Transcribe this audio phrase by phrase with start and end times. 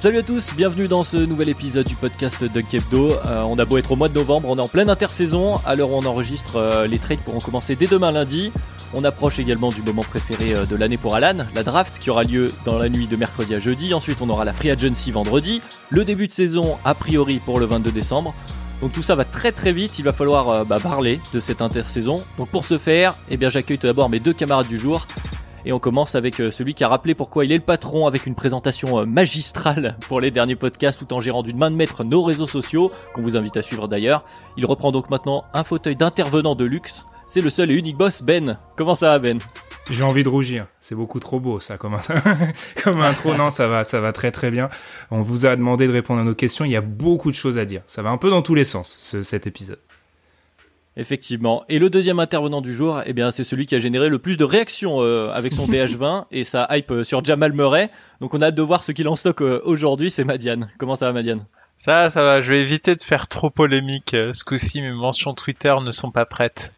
[0.00, 3.14] Salut à tous, bienvenue dans ce nouvel épisode du podcast Dunk Hebdo.
[3.14, 5.56] Euh, on a beau être au mois de novembre, on est en pleine intersaison.
[5.66, 8.52] À l'heure où on enregistre, euh, les trades pourront commencer dès demain lundi.
[8.94, 12.22] On approche également du moment préféré euh, de l'année pour Alan, la draft qui aura
[12.22, 13.92] lieu dans la nuit de mercredi à jeudi.
[13.92, 17.66] Ensuite, on aura la free agency vendredi, le début de saison a priori pour le
[17.66, 18.34] 22 décembre.
[18.80, 22.22] Donc tout ça va très très vite, il va falloir bah, parler de cette intersaison.
[22.38, 25.08] Donc pour ce faire, eh bien j'accueille tout d'abord mes deux camarades du jour.
[25.68, 28.24] Et on commence avec euh, celui qui a rappelé pourquoi il est le patron avec
[28.24, 32.04] une présentation euh, magistrale pour les derniers podcasts tout en gérant d'une main de maître
[32.04, 34.24] nos réseaux sociaux, qu'on vous invite à suivre d'ailleurs.
[34.56, 37.04] Il reprend donc maintenant un fauteuil d'intervenant de luxe.
[37.26, 38.58] C'est le seul et unique boss Ben.
[38.78, 39.36] Comment ça va Ben?
[39.90, 40.66] J'ai envie de rougir.
[40.80, 41.98] C'est beaucoup trop beau, ça, comme,
[42.82, 43.34] comme intro.
[43.34, 44.70] Non, ça va, ça va très très bien.
[45.10, 46.64] On vous a demandé de répondre à nos questions.
[46.64, 47.82] Il y a beaucoup de choses à dire.
[47.86, 49.78] Ça va un peu dans tous les sens, ce- cet épisode.
[51.00, 51.64] Effectivement.
[51.68, 54.36] Et le deuxième intervenant du jour, eh bien, c'est celui qui a généré le plus
[54.36, 57.88] de réactions euh, avec son DH20 et sa hype euh, sur Jamal Murray.
[58.20, 60.10] Donc on a hâte de voir ce qu'il en stocke euh, aujourd'hui.
[60.10, 60.70] C'est Madiane.
[60.76, 61.46] Comment ça va, Madiane?
[61.76, 64.14] Ça, ça va, je vais éviter de faire trop polémique.
[64.14, 66.74] euh, Ce coup-ci, mes mentions Twitter ne sont pas prêtes.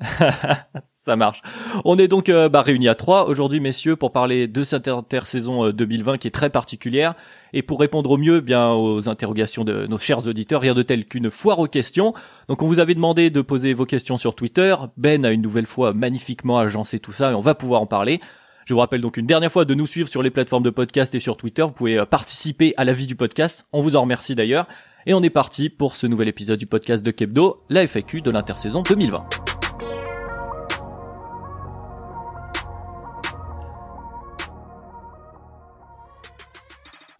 [1.04, 1.42] Ça marche.
[1.84, 5.66] On est donc euh, bah, réunis à trois aujourd'hui, messieurs, pour parler de cette intersaison
[5.66, 7.14] euh, 2020 qui est très particulière
[7.52, 11.04] et pour répondre au mieux bien aux interrogations de nos chers auditeurs, rien de tel
[11.04, 12.14] qu'une foire aux questions.
[12.46, 14.76] Donc on vous avait demandé de poser vos questions sur Twitter.
[14.96, 18.20] Ben a une nouvelle fois magnifiquement agencé tout ça et on va pouvoir en parler.
[18.64, 21.16] Je vous rappelle donc une dernière fois de nous suivre sur les plateformes de podcast
[21.16, 21.62] et sur Twitter.
[21.62, 23.66] Vous pouvez euh, participer à la vie du podcast.
[23.72, 24.68] On vous en remercie d'ailleurs.
[25.06, 28.30] Et on est parti pour ce nouvel épisode du podcast de Kebdo, la FAQ de
[28.30, 29.61] l'intersaison 2020.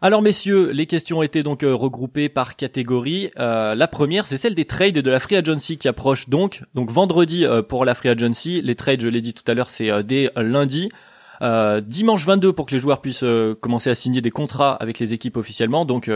[0.04, 3.30] Alors messieurs, les questions étaient donc euh, regroupées par catégorie.
[3.38, 6.64] Euh, la première, c'est celle des trades de la free agency qui approche donc.
[6.74, 9.70] Donc vendredi euh, pour la free agency, les trades, je l'ai dit tout à l'heure,
[9.70, 10.90] c'est euh, dès lundi.
[11.84, 13.24] Dimanche 22 pour que les joueurs puissent
[13.60, 15.84] commencer à signer des contrats avec les équipes officiellement.
[15.84, 16.08] Donc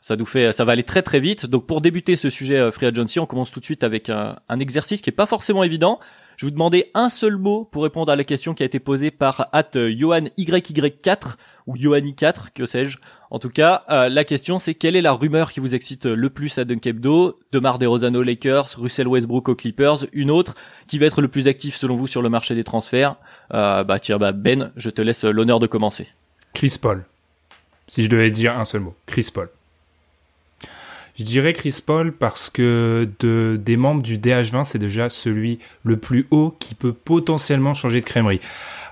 [0.00, 1.44] ça nous fait, ça va aller très très vite.
[1.44, 4.58] Donc pour débuter ce sujet free agency, on commence tout de suite avec un, un
[4.58, 5.98] exercice qui est pas forcément évident.
[6.38, 8.80] Je vais vous demander un seul mot pour répondre à la question qui a été
[8.80, 12.98] posée par at Johan YY4 ou Yohani4, que sais-je.
[13.30, 16.30] En tout cas, euh, la question c'est quelle est la rumeur qui vous excite le
[16.30, 20.54] plus à Dunkebdo DeMar DeRozan aux Lakers, Russell Westbrook aux Clippers, une autre
[20.86, 23.16] qui va être le plus actif selon vous sur le marché des transferts
[23.52, 26.08] euh, Bah tiens, bah Ben, je te laisse l'honneur de commencer.
[26.54, 27.04] Chris Paul.
[27.88, 28.94] Si je devais dire un seul mot.
[29.06, 29.48] Chris Paul.
[31.18, 35.96] Je dirais Chris Paul parce que de, des membres du DH20, c'est déjà celui le
[35.96, 38.40] plus haut qui peut potentiellement changer de crèmerie.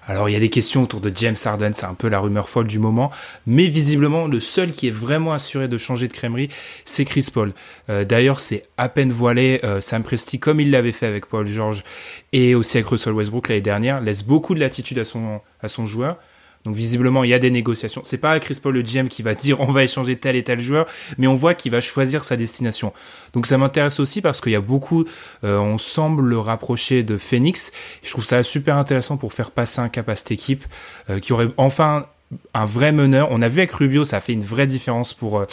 [0.07, 2.51] Alors il y a des questions autour de James Harden, c'est un peu la rumeur
[2.51, 3.11] folle du moment,
[3.47, 6.51] mais visiblement le seul qui est vraiment assuré de changer de crèmerie,
[6.85, 7.55] c'est Chris Paul.
[7.89, 11.47] Euh, D'ailleurs c'est à peine voilé, euh, Sam Presti comme il l'avait fait avec Paul
[11.47, 11.85] George
[12.33, 15.87] et aussi avec Russell Westbrook l'année dernière, laisse beaucoup de latitude à son, à son
[15.87, 16.19] joueur.
[16.65, 18.01] Donc visiblement, il y a des négociations.
[18.05, 20.61] C'est pas Chris Paul le GM qui va dire on va échanger tel et tel
[20.61, 20.87] joueur,
[21.19, 22.93] mais on voit qu'il va choisir sa destination.
[23.33, 25.05] Donc ça m'intéresse aussi parce qu'il y a beaucoup,
[25.45, 27.73] euh, on semble le rapprocher de Phoenix.
[28.03, 30.65] Je trouve ça super intéressant pour faire passer un cap à cette équipe
[31.11, 32.07] euh, qui aurait enfin
[32.55, 33.29] un vrai meneur.
[33.31, 35.47] On a vu avec Rubio, ça a fait une vraie différence pour euh,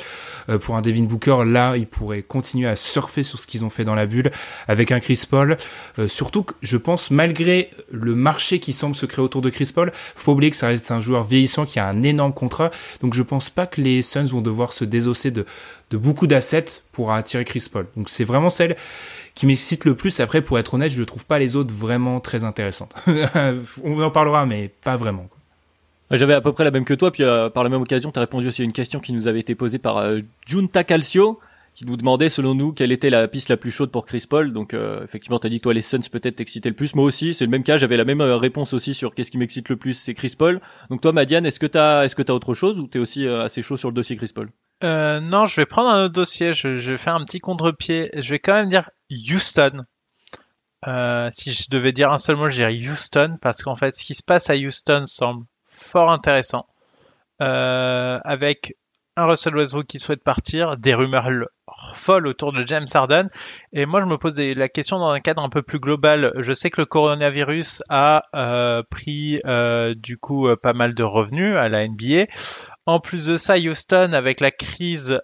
[0.49, 1.43] euh, pour un Devin Booker.
[1.45, 4.31] Là, il pourrait continuer à surfer sur ce qu'ils ont fait dans la bulle
[4.67, 5.57] avec un Chris Paul.
[5.99, 9.71] Euh, surtout que je pense, malgré le marché qui semble se créer autour de Chris
[9.73, 12.71] Paul, faut oublier que ça reste un joueur vieillissant qui a un énorme contrat.
[13.01, 15.45] Donc je pense pas que les Suns vont devoir se désosser de
[15.91, 17.85] de beaucoup d'assets pour attirer Chris Paul.
[17.95, 18.77] Donc c'est vraiment celle
[19.35, 20.19] qui m'excite le plus.
[20.19, 22.95] Après, pour être honnête, je ne trouve pas les autres vraiment très intéressantes.
[23.83, 25.27] On en parlera, mais pas vraiment.
[26.11, 28.19] J'avais à peu près la même que toi, puis euh, par la même occasion, tu
[28.19, 31.39] as répondu aussi à une question qui nous avait été posée par euh, Junta Calcio,
[31.73, 34.51] qui nous demandait, selon nous, quelle était la piste la plus chaude pour Chris Paul.
[34.51, 36.95] Donc, euh, effectivement, t'as dit que toi, les Suns peut-être t'excitaient le plus.
[36.95, 37.77] Moi aussi, c'est le même cas.
[37.77, 40.59] J'avais la même euh, réponse aussi sur qu'est-ce qui m'excite le plus, c'est Chris Paul.
[40.89, 43.43] Donc, toi, Madiane, est-ce que t'as, est-ce que t'as autre chose ou t'es aussi euh,
[43.45, 44.49] assez chaud sur le dossier Chris Paul?
[44.83, 46.53] Euh, non, je vais prendre un autre dossier.
[46.53, 48.09] Je, je vais faire un petit contre-pied.
[48.17, 49.85] Je vais quand même dire Houston.
[50.87, 54.03] Euh, si je devais dire un seul mot, je dirais Houston, parce qu'en fait, ce
[54.03, 55.45] qui se passe à Houston semble
[55.91, 56.65] fort intéressant.
[57.41, 58.75] Euh, avec
[59.17, 61.29] un Russell Westbrook qui souhaite partir, des rumeurs
[61.95, 63.29] folles autour de James Harden.
[63.73, 66.31] Et moi, je me pose la question dans un cadre un peu plus global.
[66.37, 71.57] Je sais que le coronavirus a euh, pris euh, du coup pas mal de revenus
[71.57, 72.27] à la NBA.
[72.85, 75.19] En plus de ça, Houston, avec la crise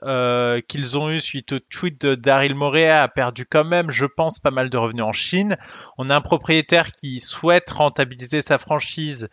[0.67, 4.39] qu'ils ont eue suite au tweet de Daryl Morey, a perdu quand même, je pense,
[4.39, 5.55] pas mal de revenus en Chine.
[5.97, 9.29] On a un propriétaire qui souhaite rentabiliser sa franchise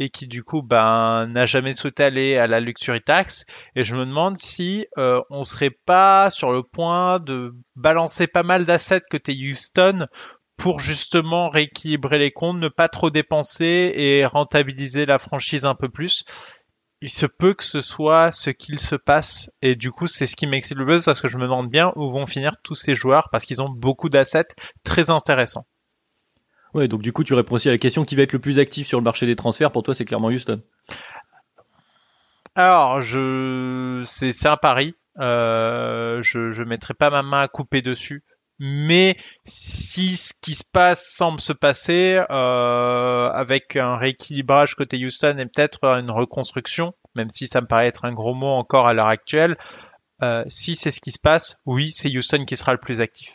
[0.00, 3.44] et qui du coup ben n'a jamais souhaité aller à la luxury tax
[3.76, 8.42] et je me demande si euh, on serait pas sur le point de balancer pas
[8.42, 10.06] mal d'assets côté Houston
[10.56, 15.88] pour justement rééquilibrer les comptes, ne pas trop dépenser et rentabiliser la franchise un peu
[15.88, 16.24] plus.
[17.02, 20.36] Il se peut que ce soit ce qu'il se passe et du coup c'est ce
[20.36, 22.94] qui m'excite le plus parce que je me demande bien où vont finir tous ces
[22.94, 24.48] joueurs parce qu'ils ont beaucoup d'assets
[24.82, 25.66] très intéressants.
[26.74, 28.58] Ouais, donc du coup, tu réponds aussi à la question qui va être le plus
[28.58, 29.72] actif sur le marché des transferts.
[29.72, 30.62] Pour toi, c'est clairement Houston.
[32.54, 34.94] Alors, je, c'est, c'est un pari.
[35.18, 38.24] Euh, je, je mettrai pas ma main à couper dessus.
[38.62, 45.38] Mais si ce qui se passe semble se passer euh, avec un rééquilibrage côté Houston
[45.38, 48.92] et peut-être une reconstruction, même si ça me paraît être un gros mot encore à
[48.92, 49.56] l'heure actuelle,
[50.22, 53.32] euh, si c'est ce qui se passe, oui, c'est Houston qui sera le plus actif.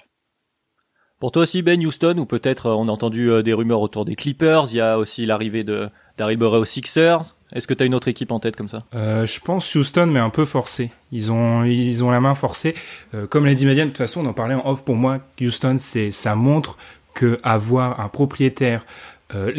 [1.20, 4.04] Pour toi aussi, Ben Houston, ou peut-être euh, on a entendu euh, des rumeurs autour
[4.04, 7.36] des Clippers, il y a aussi l'arrivée de Daryl Morey aux Sixers.
[7.54, 8.84] Est-ce que tu as une autre équipe en tête comme ça?
[8.96, 10.92] Euh, Je pense Houston, mais un peu forcé.
[11.14, 12.76] Ils ont ils ont la main forcée.
[13.30, 14.84] Comme l'a dit Madiane, de toute façon, on en parlait en off.
[14.84, 16.78] Pour moi, Houston, c'est ça montre
[17.14, 18.86] que avoir un propriétaire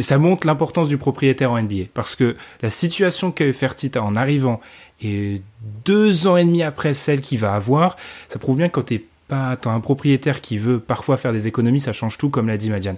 [0.01, 4.15] ça montre l'importance du propriétaire en NBA parce que la situation qu'a eu Fertita en
[4.15, 4.61] arrivant
[5.03, 5.43] et
[5.85, 7.97] deux ans et demi après celle qu'il va avoir,
[8.29, 11.81] ça prouve bien que quand t'es pas un propriétaire qui veut parfois faire des économies,
[11.81, 12.97] ça change tout, comme l'a dit Madiane.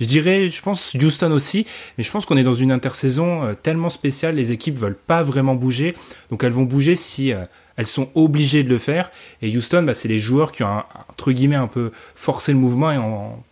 [0.00, 1.66] Je dirais, je pense Houston aussi,
[1.96, 5.22] mais je pense qu'on est dans une intersaison euh, tellement spéciale, les équipes veulent pas
[5.22, 5.94] vraiment bouger,
[6.30, 7.44] donc elles vont bouger si euh,
[7.76, 9.10] elles sont obligées de le faire.
[9.40, 12.92] Et Houston, bah, c'est les joueurs qui ont entre guillemets un peu forcé le mouvement
[12.92, 13.42] et en,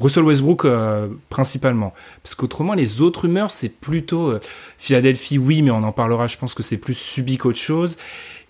[0.00, 1.94] Russell Westbrook euh, principalement.
[2.22, 4.34] Parce qu'autrement, les autres rumeurs, c'est plutôt
[4.76, 7.96] Philadelphie, oui, mais on en parlera, je pense que c'est plus subi qu'autre chose.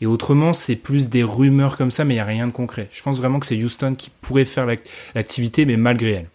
[0.00, 2.88] Et autrement, c'est plus des rumeurs comme ça, mais il n'y a rien de concret.
[2.91, 4.67] Je pense vraiment que c'est Houston qui pourrait faire
[5.14, 6.29] l'activité, mais malgré elle.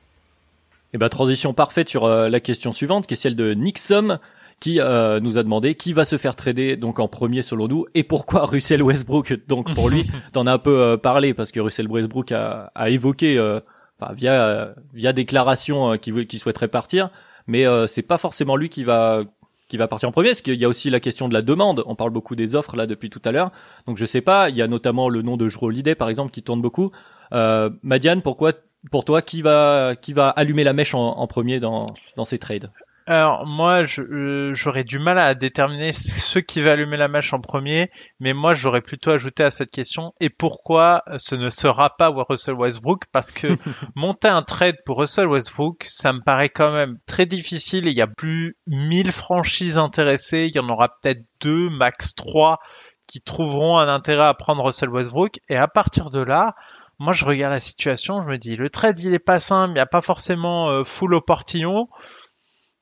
[0.91, 4.17] Et eh ben, transition parfaite sur euh, la question suivante, qui est celle de Nixom,
[4.59, 7.85] qui euh, nous a demandé qui va se faire trader donc en premier selon nous
[7.93, 9.47] et pourquoi Russell Westbrook.
[9.47, 12.89] Donc pour lui, t'en as un peu euh, parlé parce que Russell Westbrook a, a
[12.89, 17.11] évoqué enfin, via via déclaration qu'il qui souhaiterait partir,
[17.45, 19.23] mais c'est pas forcément lui qui va
[19.69, 21.83] qui va partir en premier Parce qu'il y a aussi la question de la demande.
[21.85, 23.51] On parle beaucoup des offres là depuis tout à l'heure.
[23.87, 24.49] Donc je sais pas.
[24.49, 26.91] Il y a notamment le nom de Jero par exemple qui tourne beaucoup.
[27.31, 28.53] Euh, Madiane, pourquoi
[28.91, 31.85] pour toi qui va qui va allumer la mèche en, premier dans
[32.25, 32.71] ces trades?
[33.09, 37.41] Alors moi, euh, j'aurais du mal à déterminer ce qui va allumer la mèche en
[37.41, 37.89] premier,
[38.19, 42.53] mais moi j'aurais plutôt ajouté à cette question et pourquoi ce ne sera pas Russell
[42.53, 43.05] Westbrook?
[43.11, 43.47] Parce que
[43.95, 47.87] monter un trade pour Russell Westbrook, ça me paraît quand même très difficile.
[47.87, 52.59] Il y a plus 1000 franchises intéressées, il y en aura peut-être deux, max trois,
[53.07, 56.53] qui trouveront un intérêt à prendre Russell Westbrook et à partir de là,
[56.99, 59.75] moi je regarde la situation, je me dis le trade il est pas simple, il
[59.75, 61.87] n'y a pas forcément euh, full au portillon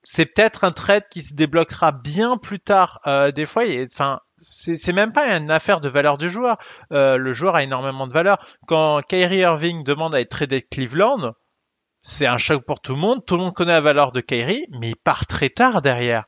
[0.09, 3.01] c'est peut-être un trade qui se débloquera bien plus tard.
[3.07, 6.57] Euh, des fois, enfin, c'est même pas une affaire de valeur du joueur.
[6.93, 8.37] Euh, le joueur a énormément de valeur.
[8.67, 11.33] Quand Kyrie Irving demande à être tradé de Cleveland,
[12.03, 13.25] c'est un choc pour tout le monde.
[13.25, 16.23] Tout le monde connaît la valeur de Kyrie, mais il part très tard derrière.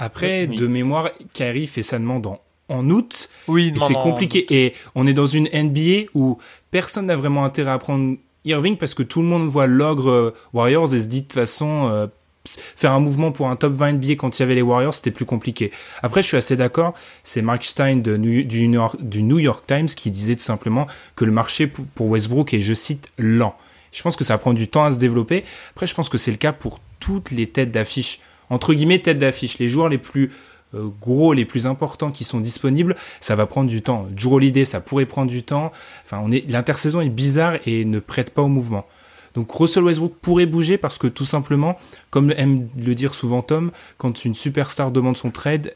[0.00, 2.26] Après, de mémoire, Kyrie fait sa demande
[2.68, 3.28] en, août.
[3.46, 4.46] Oui, c'est compliqué.
[4.50, 6.38] Et on est dans une NBA où
[6.72, 10.34] personne n'a vraiment intérêt à prendre Irving parce que tout le monde voit l'ogre euh,
[10.52, 12.08] Warriors et se dit de toute façon
[12.44, 15.10] faire un mouvement pour un top 20 NBA quand il y avait les Warriors, c'était
[15.10, 15.70] plus compliqué.
[16.02, 16.94] Après, je suis assez d'accord.
[17.24, 22.08] C'est Mark Stein du, New York, Times qui disait tout simplement que le marché pour
[22.08, 23.54] Westbrook est, je cite, lent.
[23.92, 25.44] Je pense que ça prend du temps à se développer.
[25.70, 28.20] Après, je pense que c'est le cas pour toutes les têtes d'affiche.
[28.50, 29.58] Entre guillemets, têtes d'affiche.
[29.58, 30.30] Les joueurs les plus
[30.74, 34.06] euh, gros, les plus importants qui sont disponibles, ça va prendre du temps.
[34.10, 35.70] Drew Holiday, ça pourrait prendre du temps.
[36.04, 38.86] Enfin, on est, l'intersaison est bizarre et ne prête pas au mouvement.
[39.34, 41.78] Donc Russell Westbrook pourrait bouger parce que tout simplement,
[42.10, 45.74] comme aime le dire souvent Tom, quand une superstar demande son trade,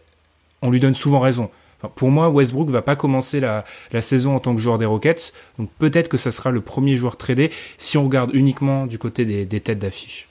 [0.62, 1.50] on lui donne souvent raison.
[1.94, 3.64] pour moi, Westbrook va pas commencer la,
[4.02, 7.16] saison en tant que joueur des Rockets, donc peut-être que ça sera le premier joueur
[7.16, 10.28] tradé si on regarde uniquement du côté des, têtes d'affiche.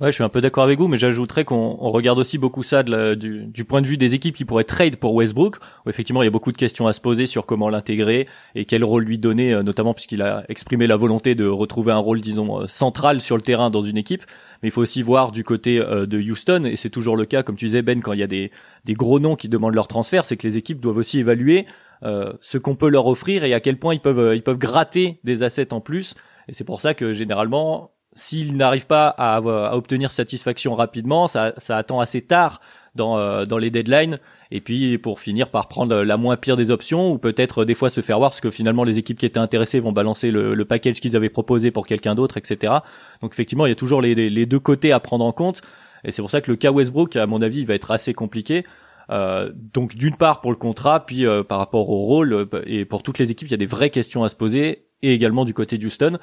[0.00, 2.82] Ouais, je suis un peu d'accord avec vous, mais j'ajouterais qu'on regarde aussi beaucoup ça
[2.82, 5.58] du, point de vue des équipes qui pourraient trade pour Westbrook.
[5.86, 8.82] Effectivement, il y a beaucoup de questions à se poser sur comment l'intégrer et quel
[8.82, 12.62] rôle lui donner, euh, notamment puisqu'il a exprimé la volonté de retrouver un rôle, disons,
[12.62, 14.24] euh, central sur le terrain dans une équipe.
[14.62, 17.42] Mais il faut aussi voir du côté euh, de Houston, et c'est toujours le cas,
[17.42, 18.50] comme tu disais Ben, quand il y a des,
[18.86, 21.66] des gros noms qui demandent leur transfert, c'est que les équipes doivent aussi évaluer
[22.02, 25.42] ce qu'on peut leur offrir et à quel point ils peuvent ils peuvent gratter des
[25.42, 26.14] assets en plus.
[26.48, 31.52] Et c'est pour ça que généralement s'il n'arrive pas à, à, obtenir satisfaction rapidement, ça,
[31.58, 32.60] ça attend assez tard
[32.94, 34.18] dans, euh, dans les deadlines.
[34.50, 37.88] Et puis pour finir par prendre la moins pire des options, ou peut-être des fois
[37.88, 40.64] se faire voir, parce que finalement les équipes qui étaient intéressées vont balancer le, le
[40.64, 42.74] package qu'ils avaient proposé pour quelqu'un d'autre, etc.
[43.22, 45.62] Donc effectivement, il y a toujours les, les, deux côtés à prendre en compte.
[46.02, 48.64] Et c'est pour ça que le cas Westbrook, à mon avis, va être assez compliqué.
[49.10, 53.02] Euh, donc d'une part pour le contrat, puis euh, par rapport au rôle, et pour
[53.04, 55.54] toutes les équipes, il y a des vraies questions à se poser, et également du
[55.54, 56.18] côté d'Houston.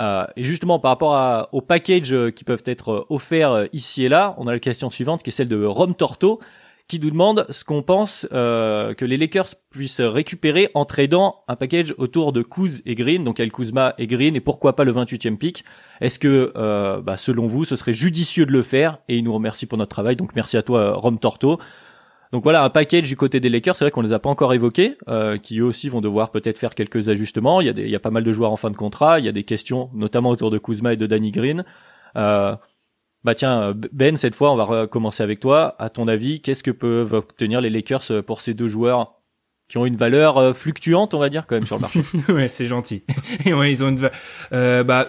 [0.00, 4.08] Euh, et justement, par rapport aux packages euh, qui peuvent être euh, offerts ici et
[4.08, 6.40] là, on a la question suivante qui est celle de Rom Torto,
[6.88, 11.94] qui nous demande ce qu'on pense que les Lakers puissent récupérer en tradant un package
[11.98, 15.36] autour de Kuz et Green, donc El Kuzma et Green, et pourquoi pas le 28e
[15.36, 15.64] pick.
[16.00, 16.52] Est-ce que,
[17.00, 18.98] bah, selon vous, ce serait judicieux de le faire?
[19.06, 21.60] Et il nous remercie pour notre travail, donc merci à toi, Rom Torto.
[22.32, 24.54] Donc voilà, un package du côté des Lakers, c'est vrai qu'on les a pas encore
[24.54, 27.60] évoqués, euh, qui eux aussi vont devoir peut-être faire quelques ajustements.
[27.60, 29.18] Il y, a des, il y a pas mal de joueurs en fin de contrat,
[29.18, 31.64] il y a des questions, notamment autour de Kuzma et de Danny Green.
[32.16, 32.54] Euh,
[33.24, 35.74] bah tiens, Ben, cette fois, on va commencer avec toi.
[35.78, 39.20] À ton avis, qu'est-ce que peuvent obtenir les Lakers pour ces deux joueurs
[39.70, 42.00] qui ont une valeur euh, fluctuante, on va dire, quand même sur le marché?
[42.28, 43.04] Ouais, c'est gentil.
[43.46, 44.10] ouais, ils ont une
[44.52, 45.08] euh, bah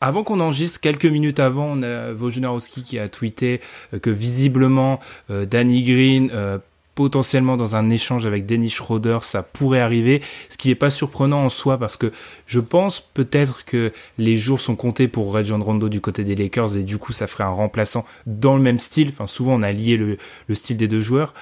[0.00, 3.60] avant qu'on enregistre, quelques minutes avant, on a Wojnarowski qui a tweeté
[3.92, 6.58] euh, que visiblement euh, Danny Green euh,
[6.94, 11.44] potentiellement dans un échange avec Dennis Schroeder, ça pourrait arriver, ce qui n'est pas surprenant
[11.44, 12.12] en soi parce que
[12.46, 16.76] je pense peut-être que les jours sont comptés pour Rajon Rondo du côté des Lakers
[16.76, 19.08] et du coup ça ferait un remplaçant dans le même style.
[19.08, 21.34] Enfin souvent on a lié le, le style des deux joueurs.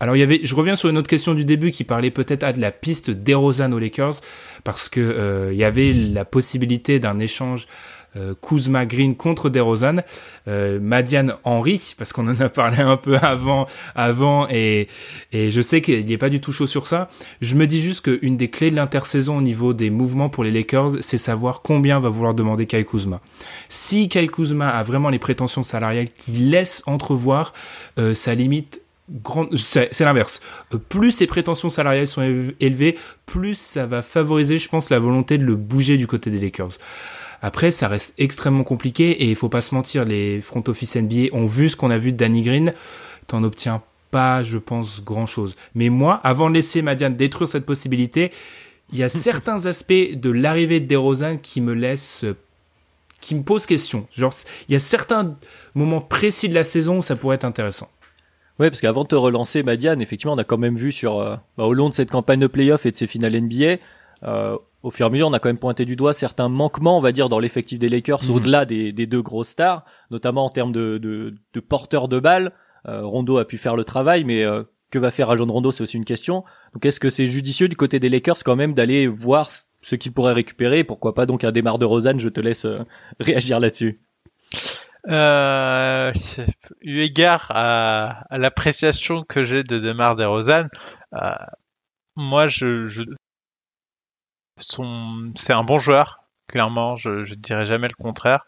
[0.00, 2.44] Alors il y avait, je reviens sur une autre question du début qui parlait peut-être
[2.44, 4.20] à de la piste d'Erozan aux Lakers
[4.64, 7.66] parce que euh, il y avait la possibilité d'un échange
[8.16, 9.98] euh, Kuzma Green contre DeRozan,
[10.48, 14.88] euh, Madiane Henry parce qu'on en a parlé un peu avant, avant et
[15.32, 17.10] et je sais qu'il n'est pas du tout chaud sur ça.
[17.42, 20.50] Je me dis juste qu'une des clés de l'intersaison au niveau des mouvements pour les
[20.50, 23.20] Lakers, c'est savoir combien va vouloir demander Kai Kuzma.
[23.68, 27.52] Si Kai Kuzma a vraiment les prétentions salariales qui laissent entrevoir
[27.98, 28.80] euh, sa limite
[29.56, 30.40] c'est l'inverse.
[30.88, 32.96] Plus ses prétentions salariales sont élevées,
[33.26, 36.78] plus ça va favoriser, je pense, la volonté de le bouger du côté des Lakers.
[37.40, 41.28] Après, ça reste extrêmement compliqué et il faut pas se mentir, les front office NBA
[41.32, 42.74] ont vu ce qu'on a vu de Danny Green.
[43.28, 45.54] T'en obtiens pas, je pense, grand chose.
[45.74, 48.32] Mais moi, avant de laisser Madiane détruire cette possibilité,
[48.92, 52.24] il y a certains aspects de l'arrivée de DeRozan qui me laissent
[53.20, 54.06] qui me posent question.
[54.12, 54.32] Genre,
[54.68, 55.36] il y a certains
[55.74, 57.88] moments précis de la saison où ça pourrait être intéressant.
[58.58, 61.36] Ouais, parce qu'avant de te relancer, Madiane, effectivement, on a quand même vu sur euh,
[61.56, 63.76] bah, au long de cette campagne de playoff et de ces finales NBA,
[64.24, 66.98] euh, au fur et à mesure, on a quand même pointé du doigt certains manquements,
[66.98, 68.30] on va dire, dans l'effectif des Lakers, mhm.
[68.30, 72.52] au-delà des, des, deux grosses stars, notamment en termes de, de, de porteurs de balles.
[72.86, 75.82] Euh, Rondo a pu faire le travail, mais euh, que va faire Rajon Rondo, c'est
[75.82, 76.44] aussi une question.
[76.74, 79.48] Donc, est-ce que c'est judicieux du côté des Lakers quand même d'aller voir
[79.82, 80.84] ce qu'ils pourraient récupérer?
[80.84, 82.66] Pourquoi pas donc un démarre de Rosanne Je te laisse
[83.20, 84.00] réagir là-dessus.
[85.06, 86.12] Euh,
[86.82, 90.66] eu égard à, l'appréciation que j'ai de Demar DeRozan,
[91.14, 91.30] euh,
[92.16, 93.02] moi je, je
[95.36, 98.44] c'est un bon joueur, clairement, je ne dirais jamais le contraire,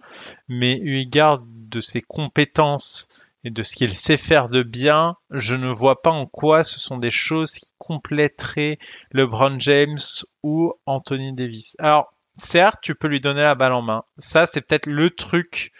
[0.48, 3.08] mais eu égard de ses compétences
[3.44, 6.78] et de ce qu'il sait faire de bien, je ne vois pas en quoi ce
[6.78, 8.78] sont des choses qui compléteraient
[9.12, 9.98] LeBron James
[10.42, 11.74] ou Anthony Davis.
[11.78, 14.04] Alors, certes, tu peux lui donner la balle en main.
[14.18, 15.72] Ça, c'est peut-être le truc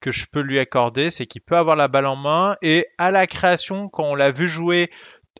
[0.00, 3.10] que je peux lui accorder, c'est qu'il peut avoir la balle en main et à
[3.10, 4.90] la création, quand on l'a vu jouer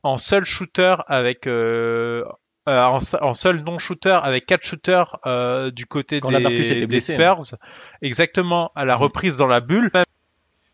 [0.02, 2.24] en seul shooter avec euh,
[2.68, 7.56] euh en, seul non shooter avec quatre shooters euh, du côté des, des, Spurs,
[8.02, 9.02] exactement à la mhm.
[9.02, 9.90] reprise dans la bulle.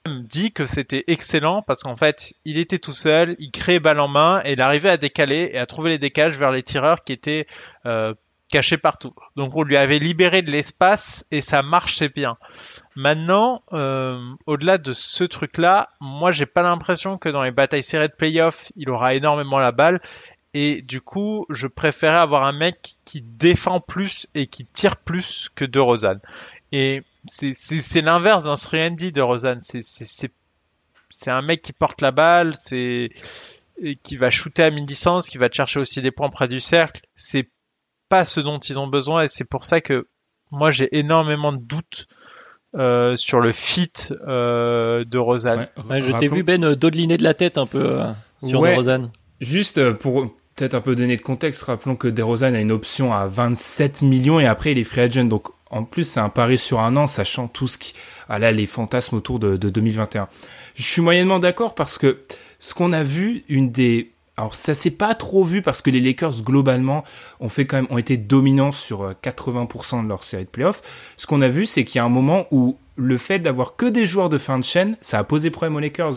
[0.07, 4.07] Dit que c'était excellent parce qu'en fait il était tout seul, il créait balle en
[4.07, 7.13] main et il arrivait à décaler et à trouver les décalages vers les tireurs qui
[7.13, 7.49] étaient
[7.87, 8.15] euh,
[8.49, 9.15] cachés partout.
[9.35, 12.37] Donc on lui avait libéré de l'espace et ça marchait bien.
[12.97, 18.09] Maintenant, euh, au-delà de ce truc-là, moi j'ai pas l'impression que dans les batailles serrées
[18.09, 20.01] de playoff, il aura énormément la balle.
[20.55, 25.51] Et du coup, je préférais avoir un mec qui défend plus et qui tire plus
[25.55, 26.21] que de Rosanne.
[26.73, 29.61] Et c'est l'inverse d'un Sriandi de Rosanne.
[29.61, 35.81] C'est un mec qui porte la balle, qui va shooter à mi-distance, qui va chercher
[35.81, 37.03] aussi des points près du cercle.
[37.15, 37.51] C'est
[38.09, 40.09] pas ce dont ils ont besoin et c'est pour ça que
[40.51, 42.07] moi j'ai énormément de doutes
[42.77, 43.93] euh, sur le fit
[44.27, 45.69] euh, de Rosanne.
[45.91, 47.99] je t'ai vu Ben dodeliner de la tête un peu
[48.45, 49.11] sur ouais, Rosanne.
[49.41, 53.27] Juste pour peut-être un peu donner de contexte, rappelons que DeRozan a une option à
[53.27, 55.25] 27 millions et après il est free agent.
[55.25, 57.95] Donc en plus c'est un pari sur un an, sachant tout ce qui,
[58.29, 60.29] ah là les fantasmes autour de, de 2021.
[60.75, 62.25] Je suis moyennement d'accord parce que
[62.59, 66.01] ce qu'on a vu, une des alors ça s'est pas trop vu parce que les
[66.01, 67.05] Lakers globalement
[67.41, 70.83] ont fait quand même ont été dominants sur 80% de leur série de playoffs.
[71.17, 73.87] Ce qu'on a vu c'est qu'il y a un moment où le fait d'avoir que
[73.87, 76.15] des joueurs de fin de chaîne, ça a posé problème aux Lakers.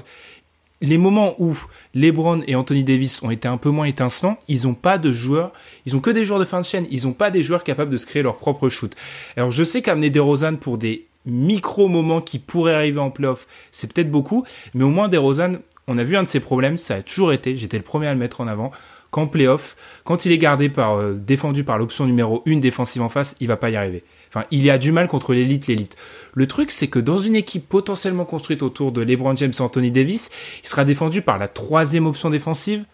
[0.81, 1.57] Les moments où
[1.93, 5.51] LeBron et Anthony Davis ont été un peu moins étincelants, ils ont pas de joueurs,
[5.85, 7.91] ils ont que des joueurs de fin de chaîne, ils ont pas des joueurs capables
[7.91, 8.95] de se créer leur propre shoot.
[9.35, 13.45] Alors je sais qu'amener des Rosanne pour des micro moments qui pourraient arriver en playoff,
[13.73, 15.59] c'est peut-être beaucoup, mais au moins des Rosanne
[15.89, 18.13] on a vu un de ses problèmes, ça a toujours été, j'étais le premier à
[18.13, 18.71] le mettre en avant,
[19.09, 23.09] qu'en playoff, quand il est gardé par, euh, défendu par l'option numéro 1 défensive en
[23.09, 24.03] face, il va pas y arriver.
[24.29, 25.97] Enfin, il y a du mal contre l'élite, l'élite.
[26.35, 29.89] Le truc, c'est que dans une équipe potentiellement construite autour de LeBron James et Anthony
[29.89, 30.29] Davis,
[30.63, 32.85] il sera défendu par la troisième option défensive,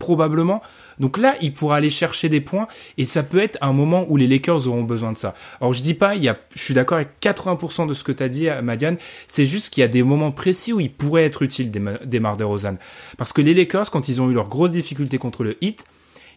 [0.00, 0.60] probablement.
[0.98, 2.66] Donc là, il pourra aller chercher des points
[2.98, 5.34] et ça peut être un moment où les Lakers auront besoin de ça.
[5.60, 8.48] Alors je dis pas, je suis d'accord avec 80% de ce que tu as dit,
[8.62, 8.96] Madiane.
[9.28, 12.18] C'est juste qu'il y a des moments précis où il pourrait être utile des, des
[12.18, 12.78] Mar Rosanne.
[13.16, 15.84] Parce que les Lakers, quand ils ont eu leurs grosses difficultés contre le Heat,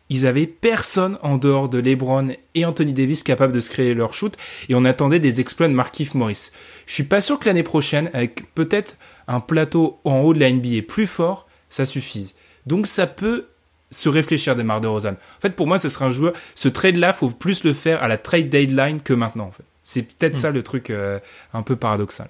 [0.10, 4.13] ils avaient personne en dehors de LeBron et Anthony Davis capable de se créer leur
[4.13, 4.36] shoot
[4.67, 6.51] et on attendait des exploits de Markif Morris.
[6.86, 10.51] Je suis pas sûr que l'année prochaine, avec peut-être un plateau en haut de la
[10.51, 12.36] NBA plus fort, ça suffise.
[12.65, 13.48] Donc ça peut
[13.93, 15.15] se réfléchir des de Rosanne.
[15.15, 16.33] En fait, pour moi, ce serait un joueur.
[16.55, 19.45] Ce trade-là, faut plus le faire à la trade deadline que maintenant.
[19.45, 20.41] En fait, c'est peut-être hmm.
[20.41, 21.19] ça le truc euh,
[21.53, 22.29] un peu paradoxal.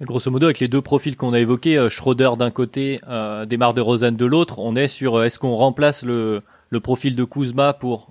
[0.00, 3.74] Grosso modo, avec les deux profils qu'on a évoqués, euh, Schroeder d'un côté, euh, Desmar
[3.74, 6.40] de Rosanne de l'autre, on est sur euh, est-ce qu'on remplace le,
[6.70, 8.10] le profil de Kuzma pour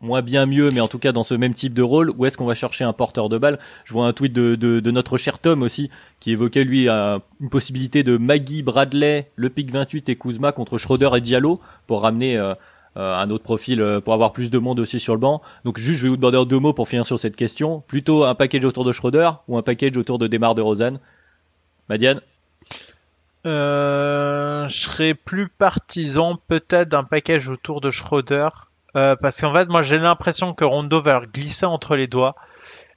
[0.00, 2.36] moins bien mieux, mais en tout cas dans ce même type de rôle, ou est-ce
[2.36, 3.58] qu'on va chercher un porteur de balle?
[3.84, 5.90] Je vois un tweet de, notre cher Tom aussi,
[6.20, 10.78] qui évoquait lui euh, une possibilité de Maggie, Bradley, le pic 28 et Kuzma contre
[10.78, 12.54] Schroeder et Diallo pour ramener euh,
[12.96, 15.42] euh, un autre profil pour avoir plus de monde aussi sur le banc.
[15.64, 17.82] Donc juste, je vais vous demander deux mots pour finir sur cette question.
[17.86, 21.00] Plutôt un package autour de Schroeder ou un package autour de Demar de Rosanne
[21.88, 22.20] Madiane?
[23.46, 28.48] Euh, je serais plus partisan peut-être d'un package autour de Schroeder
[28.96, 32.34] euh, parce qu'en fait, moi, j'ai l'impression que Rondo va glisser entre les doigts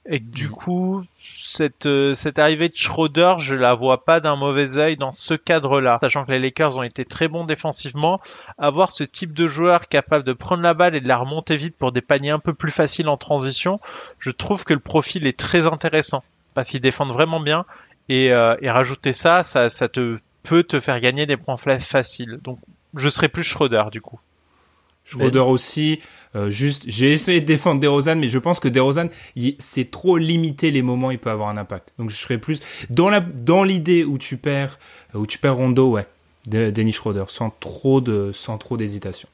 [0.06, 0.50] et que du mm.
[0.50, 5.12] coup, cette euh, cette arrivée de Schroeder, je la vois pas d'un mauvais œil dans
[5.12, 8.20] ce cadre-là, sachant que les Lakers ont été très bons défensivement.
[8.58, 11.76] Avoir ce type de joueur capable de prendre la balle et de la remonter vite
[11.76, 13.80] pour des paniers un peu plus faciles en transition,
[14.18, 16.24] je trouve que le profil est très intéressant
[16.54, 17.64] parce qu'ils défendent vraiment bien
[18.08, 22.40] et, euh, et rajouter ça, ça, ça te peut te faire gagner des points faciles.
[22.42, 22.58] Donc,
[22.94, 24.18] je serais plus Schroeder du coup.
[25.04, 26.00] Schroeder aussi.
[26.34, 29.08] Euh, juste, j'ai essayé de défendre DeRozan, mais je pense que DeRozan,
[29.58, 31.92] c'est trop limité les moments il peut avoir un impact.
[31.98, 34.78] Donc je serais plus dans la dans l'idée où tu perds
[35.14, 36.06] où tu perds Rondo, ouais,
[36.46, 39.28] Dennis Schroeder, sans trop de sans trop d'hésitation.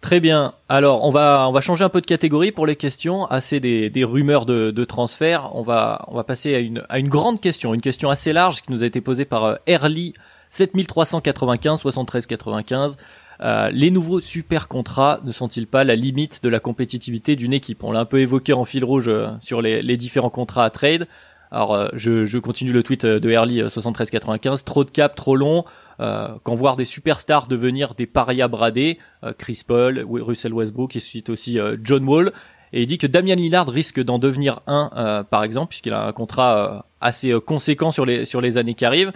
[0.00, 0.54] Très bien.
[0.70, 3.26] Alors on va on va changer un peu de catégorie pour les questions.
[3.26, 5.54] Assez des, des rumeurs de, de transfert.
[5.54, 8.62] On va on va passer à une à une grande question, une question assez large
[8.62, 10.14] qui nous a été posée par euh, Early
[10.48, 12.96] 7395 7395.
[13.42, 17.82] Euh, les nouveaux super contrats ne sont-ils pas la limite de la compétitivité d'une équipe?
[17.82, 21.06] On l'a un peu évoqué en fil rouge euh, sur les, différents contrats à trade.
[21.50, 24.64] Alors euh, je, continue le tweet de Early 7395.
[24.64, 25.64] Trop de cap, trop long.
[25.98, 28.98] quand voir des superstars devenir des parias bradés,
[29.38, 32.32] Chris Paul, Russell Westbrook et suite aussi John Wall,
[32.72, 36.12] et il dit que Damian Lillard risque d'en devenir un, par exemple, puisqu'il a un
[36.12, 39.12] contrat assez conséquent sur les sur les années qui arrivent.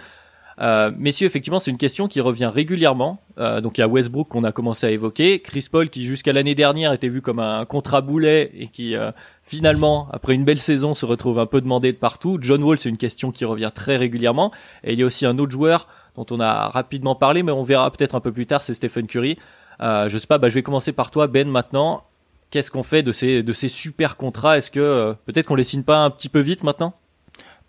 [0.61, 3.19] Euh, messieurs, effectivement, c'est une question qui revient régulièrement.
[3.37, 6.31] Euh, donc il y a Westbrook qu'on a commencé à évoquer, Chris Paul qui jusqu'à
[6.31, 9.11] l'année dernière était vu comme un contrat boulet et qui euh,
[9.43, 12.37] finalement, après une belle saison, se retrouve un peu demandé de partout.
[12.41, 14.51] John Wall, c'est une question qui revient très régulièrement.
[14.83, 17.63] Et il y a aussi un autre joueur dont on a rapidement parlé, mais on
[17.63, 19.37] verra peut-être un peu plus tard, c'est Stephen Curry.
[19.81, 22.03] Euh, je sais pas, bah, je vais commencer par toi, Ben, maintenant.
[22.51, 24.57] Qu'est-ce qu'on fait de ces de ces super contrats?
[24.57, 26.93] Est-ce que euh, peut-être qu'on les signe pas un petit peu vite maintenant?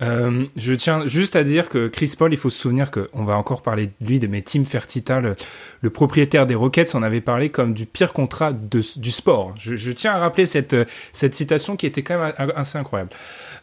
[0.02, 3.36] Euh, je tiens juste à dire que Chris Paul, il faut se souvenir qu'on va
[3.36, 7.48] encore parler de lui, de mes Tim Fertitta, le, propriétaire des Rockets, en avait parlé
[7.48, 9.54] comme du pire contrat du sport.
[9.58, 10.76] Je, tiens à rappeler cette,
[11.12, 13.10] cette citation qui était quand même assez incroyable.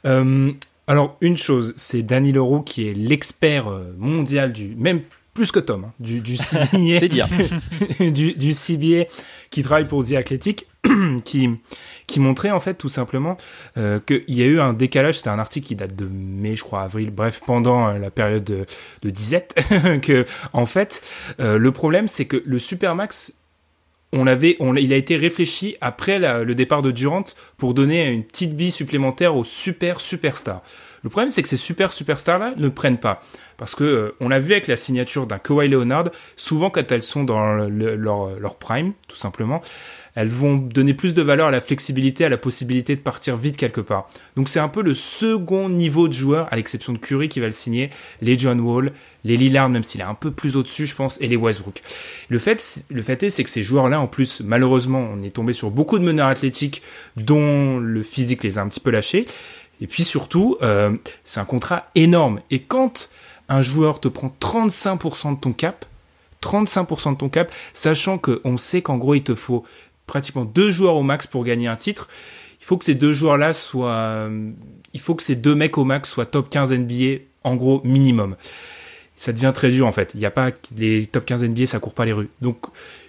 [0.06, 0.52] Euh,
[0.88, 5.02] alors, une chose, c'est Danny Leroux qui est l'expert euh, mondial du, même
[5.34, 6.68] plus que Tom, hein, du, du CBA.
[7.00, 7.28] c'est dire.
[8.00, 9.06] du, du CBA
[9.50, 10.68] qui travaille pour The Athletic,
[11.26, 11.50] qui,
[12.08, 13.38] qui montrait en fait tout simplement
[13.78, 15.18] euh, qu'il y a eu un décalage.
[15.18, 18.44] C'était un article qui date de mai, je crois, avril, bref, pendant euh, la période
[18.44, 18.66] de,
[19.02, 19.56] de disette,
[20.02, 21.02] que en fait,
[21.40, 23.34] euh, le problème c'est que le Supermax
[24.16, 27.24] on l'avait, on, il a été réfléchi après le départ de Durant
[27.58, 30.62] pour donner une petite bille supplémentaire au super superstar.
[31.04, 33.22] Le problème, c'est que ces super superstars-là ne prennent pas.
[33.58, 37.04] Parce que euh, on l'a vu avec la signature d'un Kawhi Leonard, souvent quand elles
[37.04, 39.62] sont dans leur, prime, tout simplement,
[40.16, 43.58] elles vont donner plus de valeur à la flexibilité, à la possibilité de partir vite
[43.58, 44.08] quelque part.
[44.36, 47.48] Donc c'est un peu le second niveau de joueur, à l'exception de Curry qui va
[47.48, 47.90] le signer,
[48.22, 48.92] les John Wall,
[49.24, 51.82] les Lillard, même s'il est un peu plus au-dessus, je pense, et les Westbrook.
[52.30, 55.54] Le fait, le fait est, c'est que ces joueurs-là, en plus, malheureusement, on est tombé
[55.54, 56.84] sur beaucoup de meneurs athlétiques
[57.16, 59.26] dont le physique les a un petit peu lâchés.
[59.82, 62.42] Et puis surtout, euh, c'est un contrat énorme.
[62.52, 63.10] Et quand
[63.50, 65.86] un joueur te prend 35% de ton cap,
[66.42, 69.64] 35% de ton cap, sachant qu'on sait qu'en gros il te faut
[70.08, 72.10] pratiquement deux joueurs au max pour gagner un titre.
[72.60, 74.30] Il faut que ces deux joueurs-là soient,
[74.94, 78.38] il faut que ces deux mecs au max soient top 15 NBA, en gros, minimum.
[79.16, 80.12] Ça devient très dur, en fait.
[80.14, 82.30] Il n'y a pas, les top 15 NBA, ça court pas les rues.
[82.42, 82.58] Donc,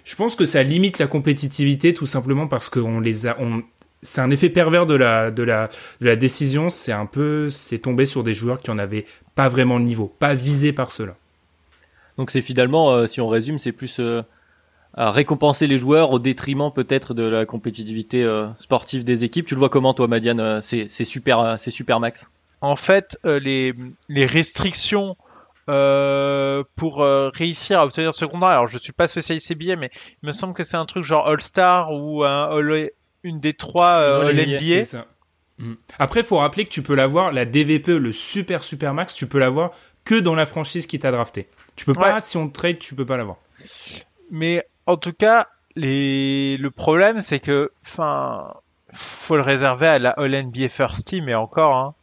[0.03, 3.37] je pense que ça limite la compétitivité, tout simplement parce qu'on les a,
[4.01, 6.69] c'est un effet pervers de la décision.
[6.69, 10.13] C'est un peu, c'est tombé sur des joueurs qui en avaient pas vraiment le niveau,
[10.19, 11.15] pas visés par cela.
[12.17, 14.21] Donc c'est finalement, euh, si on résume, c'est plus euh,
[14.95, 19.45] à récompenser les joueurs au détriment peut-être de la compétitivité euh, sportive des équipes.
[19.45, 22.31] Tu le vois comment toi, Madiane euh, C'est super, euh, c'est super max?
[22.61, 23.75] En fait, les
[24.09, 25.17] les restrictions
[25.67, 28.53] pour réussir à obtenir ce contrat.
[28.53, 29.91] Alors, je suis pas spécialiste billets, mais
[30.23, 32.49] il me semble que c'est un truc genre All Star ou un
[33.23, 35.05] une des trois All NBA.
[35.59, 35.73] Mm.
[35.99, 39.39] Après, faut rappeler que tu peux l'avoir, la DVP, le super super max, tu peux
[39.39, 39.71] l'avoir
[40.03, 41.47] que dans la franchise qui t'a drafté.
[41.75, 43.37] Tu peux pas, si on trade, tu peux pas l'avoir.
[44.31, 46.57] Mais en tout cas, les...
[46.57, 48.53] le problème, c'est que, enfin,
[48.93, 51.95] faut le réserver à la All NBA First Team et encore, hein.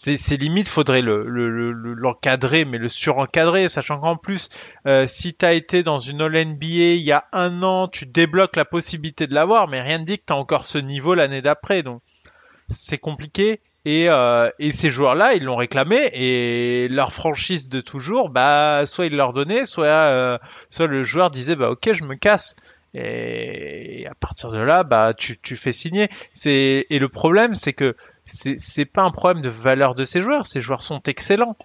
[0.00, 4.48] C'est limite, faudrait le l'encadrer, le, mais le surencadrer, sachant qu'en plus,
[4.86, 8.54] euh, si t'as été dans une All NBA il y a un an, tu débloques
[8.54, 11.82] la possibilité de l'avoir, mais rien ne dit que t'as encore ce niveau l'année d'après,
[11.82, 12.00] donc
[12.68, 13.60] c'est compliqué.
[13.84, 19.06] Et, euh, et ces joueurs-là, ils l'ont réclamé et leur franchise de toujours, bah soit
[19.06, 22.56] ils leur donnaient, soit euh, soit le joueur disait bah ok je me casse.
[22.94, 26.10] Et à partir de là, bah tu, tu fais signer.
[26.34, 30.46] C'est et le problème c'est que c'est pas un problème de valeur de ces joueurs.
[30.46, 31.56] Ces joueurs sont excellents,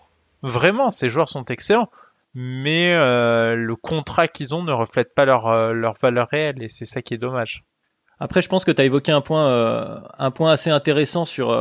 [0.44, 1.90] vraiment ces joueurs sont excellents.
[2.36, 6.68] Mais euh, le contrat qu'ils ont ne reflète pas leur euh, leur valeur réelle et
[6.68, 7.64] c'est ça qui est dommage.
[8.24, 11.52] Après, je pense que tu as évoqué un point euh, un point assez intéressant sur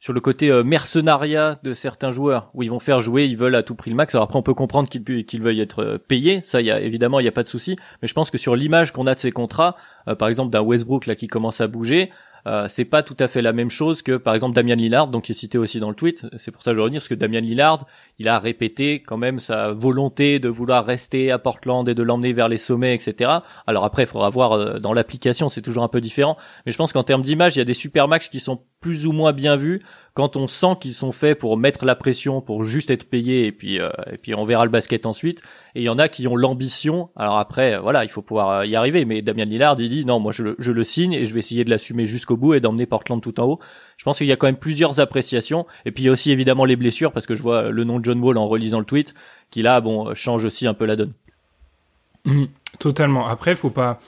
[0.00, 3.56] sur le côté euh, mercenariat de certains joueurs où ils vont faire jouer, ils veulent
[3.56, 4.14] à tout prix le max.
[4.14, 7.24] Alors après on peut comprendre qu'ils veuillent être euh, payés, ça y a évidemment il
[7.24, 9.32] y a pas de souci, mais je pense que sur l'image qu'on a de ces
[9.32, 12.10] contrats, euh, par exemple d'un Westbrook là qui commence à bouger,
[12.48, 15.24] euh, c'est pas tout à fait la même chose que par exemple Damian Lillard, donc
[15.24, 16.26] qui est cité aussi dans le tweet.
[16.38, 17.84] C'est pour ça que je veux revenir, parce que Damian Lillard,
[18.18, 22.32] il a répété quand même sa volonté de vouloir rester à Portland et de l'emmener
[22.32, 23.30] vers les sommets, etc.
[23.66, 26.38] Alors après, il faudra voir euh, dans l'application, c'est toujours un peu différent.
[26.64, 29.12] Mais je pense qu'en termes d'image, il y a des supermax qui sont plus ou
[29.12, 29.80] moins bien vus
[30.18, 33.52] quand on sent qu'ils sont faits pour mettre la pression, pour juste être payés et
[33.52, 35.42] puis euh, et puis on verra le basket ensuite.
[35.76, 37.10] Et il y en a qui ont l'ambition.
[37.14, 39.04] Alors après, voilà, il faut pouvoir y arriver.
[39.04, 41.38] Mais Damian Lillard, il dit non, moi je le, je le signe et je vais
[41.38, 43.58] essayer de l'assumer jusqu'au bout et d'emmener Portland tout en haut.
[43.96, 45.66] Je pense qu'il y a quand même plusieurs appréciations.
[45.84, 48.00] Et puis il y a aussi évidemment les blessures parce que je vois le nom
[48.00, 49.14] de John Wall en relisant le tweet
[49.52, 51.12] qui là, bon, change aussi un peu la donne.
[52.80, 53.28] Totalement.
[53.28, 54.00] Après, faut pas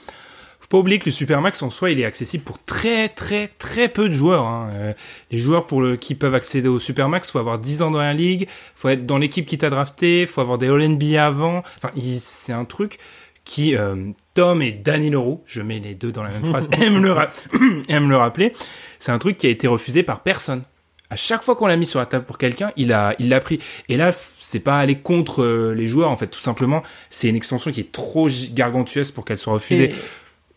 [0.71, 3.89] faut pas oublier que le Supermax en soi, il est accessible pour très très très
[3.89, 4.45] peu de joueurs.
[4.45, 4.69] Hein.
[4.73, 4.93] Euh,
[5.29, 8.13] les joueurs pour le, qui peuvent accéder au Supermax, faut avoir 10 ans dans la
[8.13, 11.63] ligue, faut être dans l'équipe qui t'a drafté, faut avoir des All NBA avant.
[11.77, 12.99] Enfin, c'est un truc
[13.43, 17.03] qui euh, Tom et Danny Leroux, je mets les deux dans la même phrase, aiment
[17.03, 17.15] le,
[17.89, 18.53] aiment le rappeler.
[18.97, 20.63] C'est un truc qui a été refusé par personne.
[21.09, 23.41] À chaque fois qu'on l'a mis sur la table pour quelqu'un, il a, il l'a
[23.41, 23.59] pris.
[23.89, 26.81] Et là, c'est pas aller contre euh, les joueurs, en fait, tout simplement.
[27.09, 29.93] C'est une extension qui est trop gargantueuse pour qu'elle soit refusée.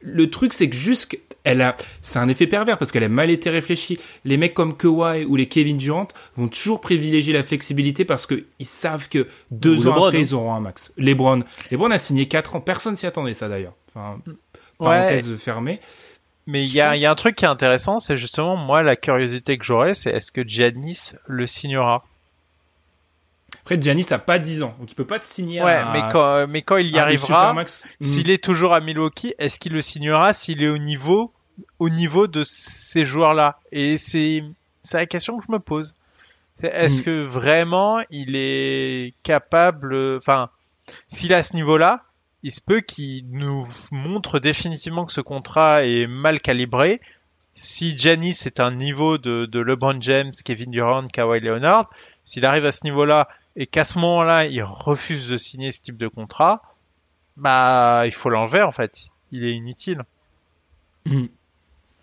[0.06, 3.30] Le truc, c'est que juste, elle a, c'est un effet pervers parce qu'elle a mal
[3.30, 3.98] été réfléchie.
[4.24, 8.44] Les mecs comme Kawhi ou les Kevin Durant vont toujours privilégier la flexibilité parce que
[8.58, 10.20] ils savent que deux ans après, hein.
[10.20, 10.92] ils auront un max.
[10.98, 12.60] LeBron, LeBron a signé quatre ans.
[12.60, 13.74] Personne s'y attendait, ça d'ailleurs.
[13.88, 14.20] Enfin,
[14.78, 15.80] parenthèse fermée.
[16.46, 18.96] Mais il y a, y a, un truc qui est intéressant, c'est justement, moi, la
[18.96, 22.04] curiosité que j'aurais, c'est est-ce que Giannis le signera?
[23.64, 26.46] Après, Giannis a pas 10 ans, donc il peut pas te signer ouais, mais quand,
[26.46, 27.54] mais quand il y arrivera,
[27.98, 28.30] s'il hmm.
[28.30, 31.32] est toujours à Milwaukee, est-ce qu'il le signera s'il est au niveau,
[31.78, 33.58] au niveau de ces joueurs-là?
[33.72, 34.44] Et c'est,
[34.82, 35.94] c'est la question que je me pose.
[36.62, 37.04] Est-ce hmm.
[37.04, 40.50] que vraiment il est capable, enfin,
[41.08, 42.02] s'il est à ce niveau-là,
[42.42, 47.00] il se peut qu'il nous montre définitivement que ce contrat est mal calibré.
[47.54, 51.88] Si Giannis est un niveau de, de LeBron James, Kevin Durant, Kawhi Leonard,
[52.24, 55.96] s'il arrive à ce niveau-là et qu'à ce moment-là il refuse de signer ce type
[55.96, 56.62] de contrat,
[57.36, 59.08] bah il faut l'enlever en fait.
[59.32, 60.02] Il est inutile.
[61.06, 61.26] Hmm.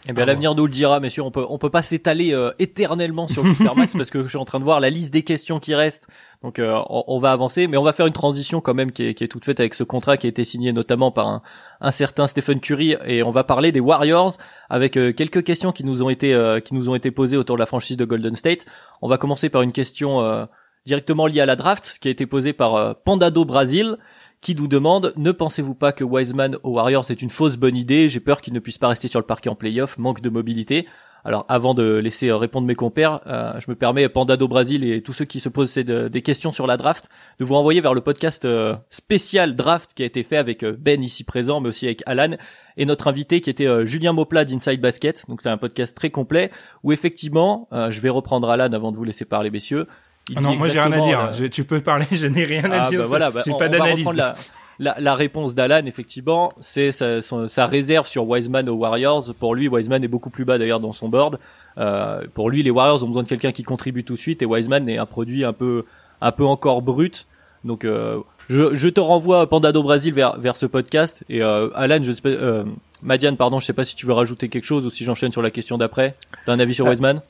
[0.09, 1.21] Eh bien, Ah, l'avenir nous le dira, messieurs.
[1.21, 4.37] On peut, on peut pas s'étaler euh, éternellement sur le Supermax parce que je suis
[4.37, 6.07] en train de voir la liste des questions qui restent.
[6.41, 9.03] Donc, euh, on, on va avancer, mais on va faire une transition quand même qui
[9.03, 11.43] est, qui est toute faite avec ce contrat qui a été signé notamment par un,
[11.81, 14.33] un certain Stephen Curry et on va parler des Warriors
[14.69, 17.55] avec euh, quelques questions qui nous ont été, euh, qui nous ont été posées autour
[17.57, 18.65] de la franchise de Golden State.
[19.03, 20.45] On va commencer par une question euh,
[20.85, 23.97] directement liée à la draft, ce qui a été posée par euh, Pandado Brasil
[24.41, 28.09] qui nous demande ne pensez-vous pas que Wiseman aux Warriors c'est une fausse bonne idée?
[28.09, 30.87] J'ai peur qu'il ne puisse pas rester sur le parquet en playoff, manque de mobilité.
[31.23, 35.03] Alors avant de laisser euh, répondre mes compères, euh, je me permets Pandado Brasil et
[35.03, 38.01] tous ceux qui se posent des questions sur la draft de vous renvoyer vers le
[38.01, 38.47] podcast
[38.89, 42.31] spécial draft qui a été fait avec Ben ici présent, mais aussi avec Alan
[42.77, 45.25] et notre invité qui était Julien Moplat d'Inside Basket.
[45.29, 46.49] Donc c'est un podcast très complet
[46.81, 49.85] où effectivement, je vais reprendre Alan avant de vous laisser parler, messieurs.
[50.29, 51.19] Il Ah non, moi j'ai rien à dire.
[51.19, 52.99] euh, Je- tu peux parler, je n'ai rien à ah, dire.
[53.01, 54.07] bah voilà, bah, j'ai on, pas d'analyse.
[54.13, 54.33] la,
[54.79, 59.33] la, la réponse d'Alan, effectivement, c'est sa, réserve sur Wiseman aux Warriors.
[59.39, 61.39] Pour lui, Wiseman est beaucoup plus bas d'ailleurs dans son board.
[61.77, 64.45] Euh, pour lui, les Warriors ont besoin de quelqu'un qui contribue tout de suite et
[64.45, 65.85] Wiseman est un produit un peu,
[66.21, 67.27] un peu encore brut.
[67.63, 71.99] Donc, euh, je, je te renvoie Pandado Brasil vers, vers ce podcast et euh, Alan,
[72.01, 72.63] je euh,
[73.03, 75.41] Madiane, pardon, je sais pas si tu veux rajouter quelque chose ou si j'enchaîne sur
[75.43, 76.15] la question d'après.
[76.45, 77.21] T'as un avis sur Euh, Wiseman?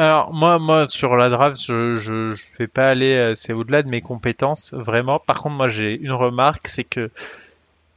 [0.00, 3.82] Alors moi, moi sur la draft, je je, je vais pas aller, euh, c'est au-delà
[3.82, 5.18] de mes compétences vraiment.
[5.18, 7.10] Par contre, moi j'ai une remarque, c'est que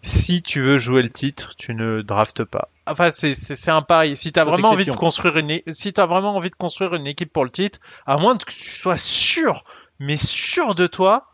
[0.01, 2.67] si tu veux jouer le titre, tu ne draftes pas.
[2.87, 4.17] Enfin, c'est c'est c'est un pari.
[4.17, 7.07] Si t'as vraiment envie de construire une, é- si t'as vraiment envie de construire une
[7.07, 9.63] équipe pour le titre, à moins que tu sois sûr,
[9.99, 11.27] mais sûr de toi,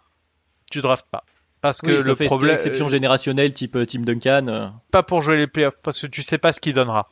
[0.71, 1.23] tu draftes pas.
[1.61, 4.45] Parce que le problème, exception générationnelle type euh, Tim Duncan.
[4.47, 7.09] euh, pas pour jouer les playoffs, parce que tu sais pas ce qu'il donnera.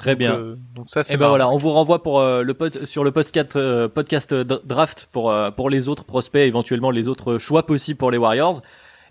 [0.00, 0.30] Très bien.
[0.32, 1.30] Donc, euh, donc ça c'est Et ben marrant.
[1.32, 4.60] voilà, on vous renvoie pour euh, le pod, sur le podcast euh, podcast euh, dr-
[4.64, 8.60] draft pour euh, pour les autres prospects, éventuellement les autres choix possibles pour les Warriors.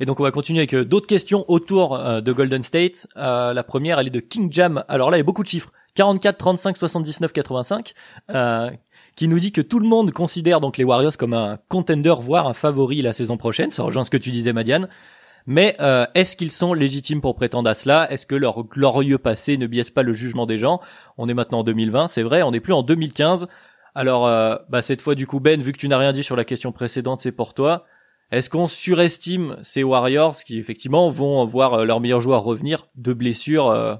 [0.01, 3.07] Et donc on va continuer avec d'autres questions autour euh, de Golden State.
[3.17, 4.83] Euh, la première, elle est de King Jam.
[4.87, 5.69] Alors là, il y a beaucoup de chiffres.
[5.95, 7.93] 44, 35, 79, 85.
[8.29, 8.69] Euh,
[9.15, 12.47] qui nous dit que tout le monde considère donc les Warriors comme un contender, voire
[12.47, 13.69] un favori la saison prochaine.
[13.71, 14.87] Ça rejoint ce que tu disais, Madiane.
[15.49, 18.11] Mais euh, est-ce qu'ils sont légitimes pour prétendre à cela?
[18.11, 20.79] Est-ce que leur glorieux passé ne biaise pas le jugement des gens?
[21.17, 23.47] On est maintenant en 2020, c'est vrai, on n'est plus en 2015.
[23.95, 26.35] Alors, euh, bah, cette fois, du coup, Ben, vu que tu n'as rien dit sur
[26.35, 27.87] la question précédente, c'est pour toi.
[28.31, 33.11] Est-ce qu'on surestime ces Warriors qui, effectivement, vont voir euh, leurs meilleurs joueurs revenir de
[33.13, 33.95] blessures euh,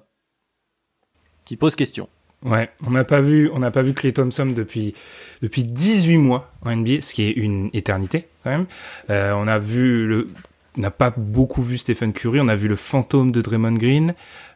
[1.46, 2.08] qui posent question?
[2.44, 4.94] Ouais, on n'a pas vu, on n'a pas vu Clay Thompson depuis
[5.42, 8.68] depuis 18 mois en NBA, ce qui est une éternité quand même.
[9.10, 10.30] Euh, on a vu le,
[10.78, 14.14] n'a pas beaucoup vu Stephen Curry, on a vu le fantôme de Draymond Green.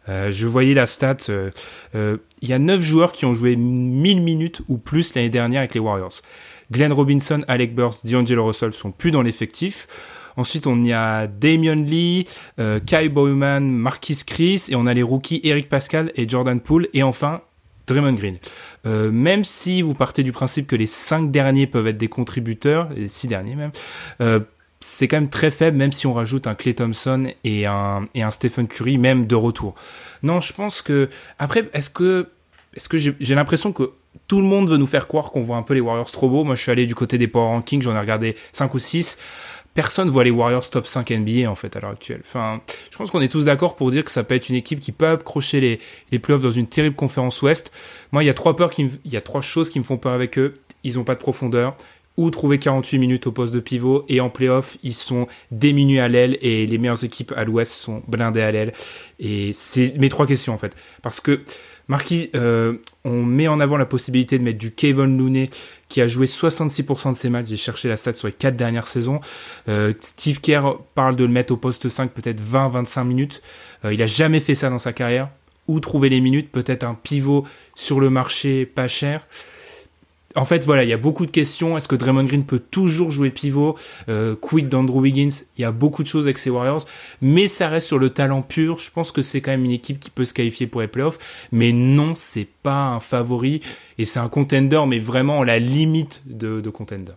[0.10, 1.50] Euh, je voyais la stat, euh,
[1.96, 5.60] euh, il y a 9 joueurs qui ont joué 1000 minutes ou plus l'année dernière
[5.60, 6.22] avec les Warriors.
[6.72, 9.88] Glenn Robinson, Alec Burks, D'Angelo Russell sont plus dans l'effectif.
[10.36, 12.28] Ensuite, on y a Damian Lee,
[12.60, 16.88] euh, Kai Bowman, Marquis Chris, et on a les rookies Eric Pascal et Jordan Poole,
[16.94, 17.42] et enfin
[17.88, 18.38] Draymond Green.
[18.86, 22.90] Euh, même si vous partez du principe que les cinq derniers peuvent être des contributeurs,
[22.96, 23.72] les six derniers même,
[24.22, 24.40] euh,
[24.84, 28.22] c'est quand même très faible, même si on rajoute un Clay Thompson et un, et
[28.22, 29.76] un Stephen Curry, même de retour.
[30.24, 32.28] Non, je pense que après, est-ce que
[32.76, 33.92] est-ce que j'ai l'impression que
[34.28, 36.44] tout le monde veut nous faire croire qu'on voit un peu les Warriors trop beaux.
[36.44, 39.20] Moi, je suis allé du côté des power rankings, j'en ai regardé 5 ou 6.
[39.74, 42.22] Personne voit les Warriors top 5 NBA en fait à l'heure actuelle.
[42.28, 44.80] Enfin, je pense qu'on est tous d'accord pour dire que ça peut être une équipe
[44.80, 45.80] qui peut accrocher les,
[46.12, 47.72] les playoffs dans une terrible conférence ouest.
[48.12, 50.12] Moi, il y a trois peurs il y a trois choses qui me font peur
[50.12, 50.54] avec eux.
[50.84, 51.76] Ils ont pas de profondeur
[52.18, 56.08] ou trouver 48 minutes au poste de pivot et en playoff, ils sont diminués à
[56.08, 58.74] l'aile et les meilleures équipes à l'ouest sont blindées à l'aile.
[59.20, 60.74] Et c'est mes trois questions en fait.
[61.02, 61.42] Parce que
[61.88, 65.50] Marquis, euh, on met en avant la possibilité de mettre du Kevin Looney
[65.90, 67.48] qui a joué 66% de ses matchs.
[67.48, 69.20] J'ai cherché la stat sur les quatre dernières saisons.
[69.68, 73.42] Euh, Steve Kerr parle de le mettre au poste 5 peut-être 20-25 minutes.
[73.84, 75.30] Euh, il a jamais fait ça dans sa carrière.
[75.68, 76.52] Où trouver les minutes?
[76.52, 77.46] Peut-être un pivot
[77.76, 79.28] sur le marché pas cher.
[80.36, 81.78] En fait, voilà, il y a beaucoup de questions.
[81.78, 83.78] Est-ce que Draymond Green peut toujours jouer pivot
[84.10, 85.44] euh, Quid d'Andrew Wiggins?
[85.58, 86.86] Il y a beaucoup de choses avec ces Warriors,
[87.22, 88.80] mais ça reste sur le talent pur.
[88.80, 91.20] Je pense que c'est quand même une équipe qui peut se qualifier pour les playoffs,
[91.52, 93.62] mais non, c'est pas un favori
[94.00, 97.14] et c'est un contender, mais vraiment la limite de, de contender.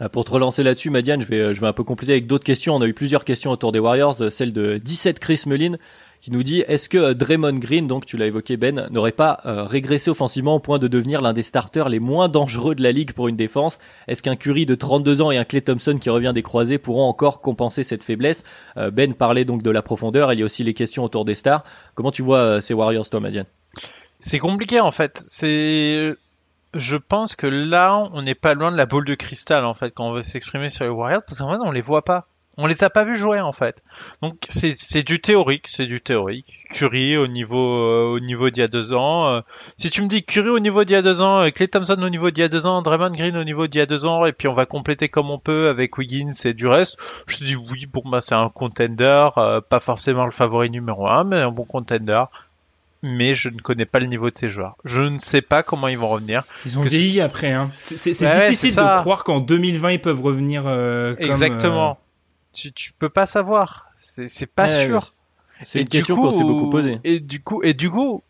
[0.00, 2.44] Euh, Pour te relancer là-dessus, Madiane, je vais, je vais un peu compléter avec d'autres
[2.44, 2.74] questions.
[2.74, 5.76] On a eu plusieurs questions autour des Warriors, euh, celle de 17 Chris Mullin
[6.24, 9.40] qui nous dit est-ce que euh, Draymond Green, donc tu l'as évoqué Ben, n'aurait pas
[9.44, 12.92] euh, régressé offensivement au point de devenir l'un des starters les moins dangereux de la
[12.92, 13.78] ligue pour une défense?
[14.08, 17.06] Est-ce qu'un Curry de 32 ans et un Clay Thompson qui revient des croisés pourront
[17.06, 18.44] encore compenser cette faiblesse?
[18.78, 21.34] Euh, Ben parlait donc de la profondeur, il y a aussi les questions autour des
[21.34, 21.62] stars.
[21.94, 23.44] Comment tu vois euh, ces Warriors, toi, Madiane?
[24.18, 25.22] C'est compliqué en fait.
[25.28, 26.14] C'est,
[26.72, 29.90] je pense que là, on n'est pas loin de la boule de cristal en fait
[29.90, 32.28] quand on veut s'exprimer sur les Warriors parce qu'en fait, on les voit pas.
[32.56, 33.82] On les a pas vus jouer en fait.
[34.22, 36.60] Donc c'est du théorique, c'est du théorique.
[36.72, 39.28] Curry au niveau euh, au niveau d'il y a deux ans.
[39.28, 39.40] Euh,
[39.76, 42.08] si tu me dis Curry au niveau d'il y a deux ans, Clay Thompson au
[42.08, 44.24] niveau d'il y a deux ans, Draymond Green au niveau d'il y a deux ans,
[44.24, 47.44] et puis on va compléter comme on peut avec Wiggins et du reste, je te
[47.44, 51.36] dis oui, pour moi c'est un contender, euh, pas forcément le favori numéro un, mais
[51.36, 52.24] un bon contender
[53.04, 54.76] mais je ne connais pas le niveau de ces joueurs.
[54.84, 56.42] Je ne sais pas comment ils vont revenir.
[56.64, 57.52] Ils ont vieilli après.
[57.52, 57.70] Hein.
[57.84, 60.64] C'est difficile de croire qu'en 2020 ils peuvent revenir.
[60.66, 61.98] Euh, comme, Exactement.
[62.54, 63.90] Tu, tu peux pas savoir.
[63.98, 65.14] C'est pas sûr.
[65.62, 66.98] C'est une question qu'on s'est beaucoup posée.
[67.04, 68.22] Et du coup, et du coup,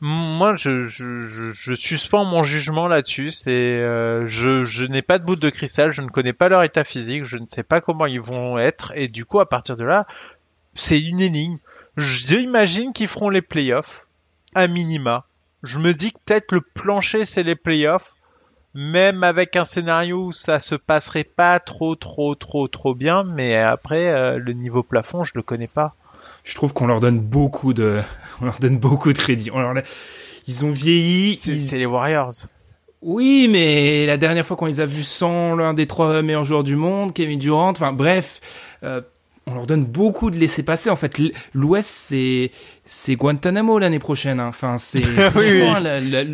[0.00, 3.30] moi, je, je, je, suspends mon jugement là-dessus.
[3.30, 6.62] C'est, euh, je, je n'ai pas de bout de cristal, je ne connais pas leur
[6.62, 9.76] état physique, je ne sais pas comment ils vont être, et du coup, à partir
[9.76, 10.06] de là,
[10.74, 11.58] c'est une énigme.
[11.96, 14.06] J'imagine qu'ils feront les playoffs,
[14.54, 15.24] à minima.
[15.62, 18.13] Je me dis que peut-être le plancher, c'est les playoffs,
[18.74, 23.56] même avec un scénario où ça se passerait pas trop, trop, trop, trop bien, mais
[23.56, 25.94] après, euh, le niveau plafond, je le connais pas.
[26.42, 28.00] Je trouve qu'on leur donne beaucoup de,
[28.40, 29.50] on leur donne beaucoup de crédit.
[30.46, 31.36] Ils ont vieilli.
[31.36, 32.32] C'est les Warriors.
[33.00, 36.64] Oui, mais la dernière fois qu'on les a vus sans l'un des trois meilleurs joueurs
[36.64, 38.40] du monde, Kevin Durant, enfin bref,
[38.82, 39.02] euh,
[39.46, 40.88] on leur donne beaucoup de laisser passer.
[40.88, 41.20] En fait,
[41.52, 42.50] l'Ouest, c'est
[42.86, 44.40] c'est Guantanamo l'année prochaine.
[44.40, 44.48] Hein.
[44.48, 45.04] Enfin, c'est
[45.36, 46.24] oui, la, la,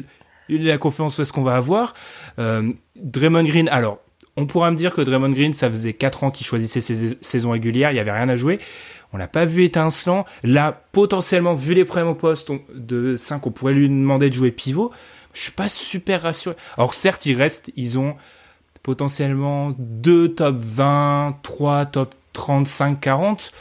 [0.59, 1.95] la, conférence Ouest qu'on va avoir.
[2.39, 3.69] Euh, Draymond Green.
[3.69, 3.99] Alors,
[4.37, 7.51] on pourra me dire que Draymond Green, ça faisait 4 ans qu'il choisissait ses saisons
[7.51, 8.59] régulières, il y avait rien à jouer.
[9.13, 10.25] On l'a pas vu étincelant.
[10.45, 14.51] Là, potentiellement, vu les problèmes au poste de 5, on pourrait lui demander de jouer
[14.51, 14.93] pivot.
[15.33, 16.57] Je suis pas super rassuré.
[16.77, 18.17] Alors certes, il reste, ils ont
[18.83, 23.53] potentiellement deux top 20, trois top 35-40.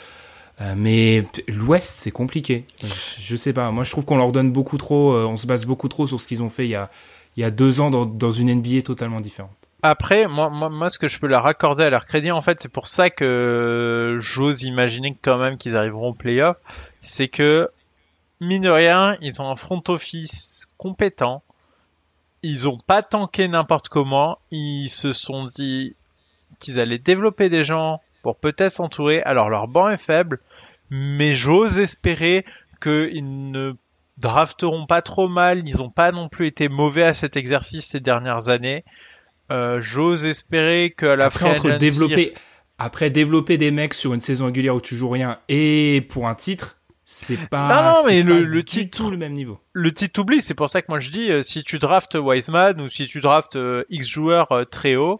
[0.61, 2.65] Euh, mais l'Ouest, c'est compliqué.
[2.81, 3.71] Je, sais pas.
[3.71, 5.13] Moi, je trouve qu'on leur donne beaucoup trop.
[5.13, 6.89] Euh, on se base beaucoup trop sur ce qu'ils ont fait il y a,
[7.37, 9.51] il y a deux ans dans, dans une NBA totalement différente.
[9.81, 12.71] Après, moi, moi, ce que je peux leur accorder à leur crédit, en fait, c'est
[12.71, 16.57] pour ça que j'ose imaginer quand même qu'ils arriveront au playoff.
[16.99, 17.69] C'est que,
[18.41, 21.41] mine de rien, ils ont un front office compétent.
[22.43, 24.39] Ils ont pas tanké n'importe comment.
[24.51, 25.95] Ils se sont dit
[26.59, 29.21] qu'ils allaient développer des gens pour peut-être s'entourer.
[29.23, 30.39] Alors leur banc est faible,
[30.89, 32.45] mais j'ose espérer
[32.81, 33.73] qu'ils ne
[34.17, 35.67] drafteront pas trop mal.
[35.67, 38.83] Ils n'ont pas non plus été mauvais à cet exercice ces dernières années.
[39.51, 42.33] Euh, j'ose espérer que la après entre développer
[42.77, 46.35] après développer des mecs sur une saison régulière où tu joues rien et pour un
[46.35, 50.21] titre c'est pas non non mais le, le titre tout le même niveau le titre
[50.21, 53.07] oublie c'est pour ça que moi je dis euh, si tu draftes Wiseman ou si
[53.07, 55.19] tu draftes euh, X joueurs très haut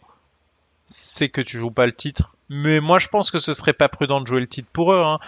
[0.86, 3.88] c'est que tu joues pas le titre mais moi, je pense que ce serait pas
[3.88, 5.04] prudent de jouer le titre pour eux.
[5.06, 5.20] Hein.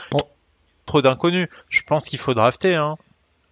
[0.86, 1.48] Trop d'inconnus.
[1.70, 2.76] Je pense qu'il faut drafter.
[2.76, 2.98] Hein.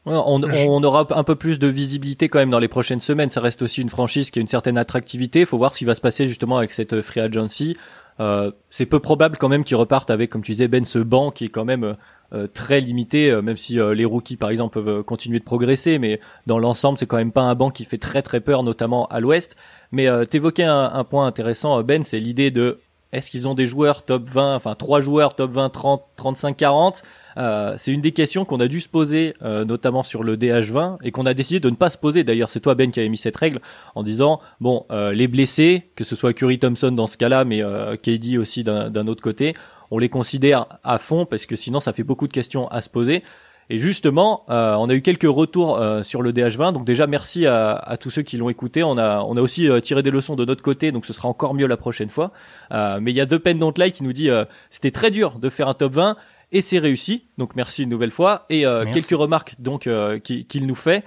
[0.05, 3.29] On, on, aura un peu plus de visibilité quand même dans les prochaines semaines.
[3.29, 5.41] Ça reste aussi une franchise qui a une certaine attractivité.
[5.41, 7.77] Il faut voir ce qui va se passer justement avec cette free agency.
[8.19, 11.31] Euh, c'est peu probable quand même qu'ils repartent avec, comme tu disais Ben, ce banc
[11.31, 11.95] qui est quand même
[12.31, 15.97] euh, très limité, euh, même si euh, les rookies par exemple peuvent continuer de progresser,
[15.97, 19.07] mais dans l'ensemble c'est quand même pas un banc qui fait très très peur, notamment
[19.07, 19.57] à l'Ouest.
[19.91, 22.79] Mais t'évoquais un, un, point intéressant, Ben, c'est l'idée de
[23.11, 27.01] est-ce qu'ils ont des joueurs top 20, enfin trois joueurs top 20, 30, 35, 40
[27.37, 30.97] euh, C'est une des questions qu'on a dû se poser, euh, notamment sur le DH20,
[31.03, 32.23] et qu'on a décidé de ne pas se poser.
[32.23, 33.61] D'ailleurs, c'est toi Ben qui avait mis cette règle
[33.95, 37.63] en disant bon, euh, les blessés, que ce soit Curry Thompson dans ce cas-là, mais
[37.63, 39.55] euh, KD aussi d'un autre côté,
[39.89, 42.89] on les considère à fond parce que sinon ça fait beaucoup de questions à se
[42.89, 43.23] poser.
[43.71, 46.73] Et justement, euh, on a eu quelques retours euh, sur le DH20.
[46.73, 48.81] Donc déjà, merci à, tous ceux qui l'ont écouté.
[48.81, 51.27] On a, on a aussi euh, tiré des leçons de notre côté, donc ce sera
[51.29, 52.31] encore mieux la prochaine fois.
[52.71, 54.29] mais il y a deux Pen Don't Like qui nous dit
[54.69, 56.17] c'était très dur de faire un top 20
[56.51, 57.25] et c'est réussi.
[57.37, 58.45] Donc merci une nouvelle fois.
[58.49, 59.87] Et quelques remarques donc
[60.23, 61.03] qu'il nous fait.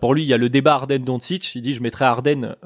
[0.00, 1.54] pour lui, il y a le débat Arden Doncic.
[1.54, 2.56] Il dit je mettrai Arden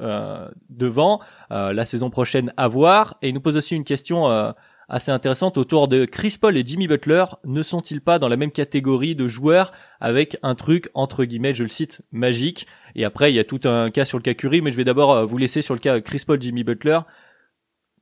[0.69, 1.19] devant
[1.49, 3.17] la saison prochaine à voir.
[3.21, 4.53] Et il nous pose aussi une question
[4.89, 7.25] assez intéressante autour de Chris Paul et Jimmy Butler.
[7.43, 11.63] Ne sont-ils pas dans la même catégorie de joueurs avec un truc, entre guillemets, je
[11.63, 14.61] le cite, magique Et après, il y a tout un cas sur le cas Curry,
[14.61, 16.99] mais je vais d'abord euh, vous laisser sur le cas Chris Paul, Jimmy Butler.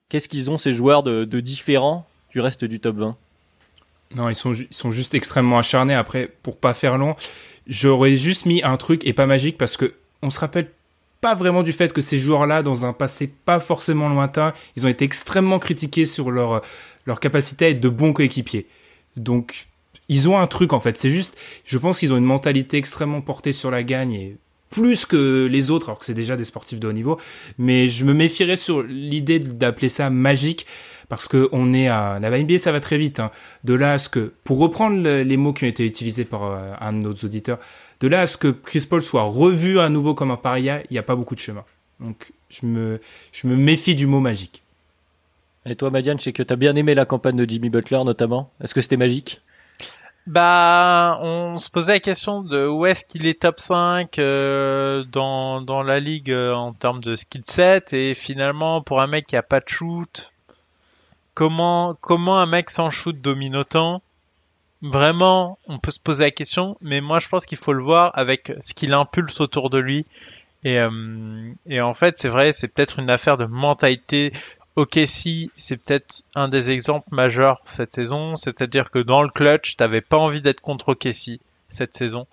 [0.10, 3.17] Qu'est-ce qu'ils ont ces joueurs de, de différents du reste du top 20
[4.15, 5.96] Non, ils sont, ils sont juste extrêmement acharnés.
[5.96, 7.15] Après, pour pas faire long,
[7.67, 10.69] j'aurais juste mis un truc et pas magique parce que on se rappelle
[11.24, 14.90] pas vraiment du fait que ces joueurs-là, dans un passé pas forcément lointain, ils ont
[14.90, 16.62] été extrêmement critiqués sur leur,
[17.06, 18.68] leur capacité à être de bons coéquipiers.
[19.16, 19.68] Donc,
[20.10, 20.98] ils ont un truc en fait.
[20.98, 24.38] C'est juste, je pense qu'ils ont une mentalité extrêmement portée sur la gagne et
[24.69, 27.17] plus que les autres, alors que c'est déjà des sportifs de haut niveau.
[27.58, 30.65] Mais je me méfierais sur l'idée d'appeler ça magique
[31.08, 33.21] parce que on est à la NBA, ça va très vite.
[33.21, 33.32] Hein.
[33.63, 36.74] De là à ce que, pour reprendre les mots qui ont été utilisés par euh,
[36.82, 37.60] un de nos auditeurs,
[38.04, 40.91] de là à ce que Chris Paul soit revu à nouveau comme un paria, il
[40.91, 41.63] n'y a pas beaucoup de chemin.
[42.01, 42.99] Donc je me,
[43.31, 44.62] je me méfie du mot magique.
[45.65, 48.51] Et toi, Madiane, je sais que t'as bien aimé la campagne de Jimmy Butler, notamment.
[48.62, 49.41] Est-ce que c'était magique?
[50.27, 55.62] Bah, on se posait la question de où est-ce qu'il est top 5 euh, dans,
[55.62, 59.37] dans la ligue euh, en termes de skill set et finalement pour un mec qui
[59.37, 60.33] a pas de shoot,
[61.33, 64.01] comment comment un mec sans shoot domine autant?
[64.84, 68.12] Vraiment, on peut se poser la question, mais moi je pense qu'il faut le voir
[68.15, 70.06] avec ce qu'il impulse autour de lui.
[70.65, 74.34] Et, euh, et en fait, c'est vrai, c'est peut-être une affaire de mentalité.
[74.75, 79.77] Ok, si c'est peut-être un des exemples majeurs cette saison, c'est-à-dire que dans le clutch,
[79.77, 82.27] t'avais pas envie d'être contre OKC cette saison,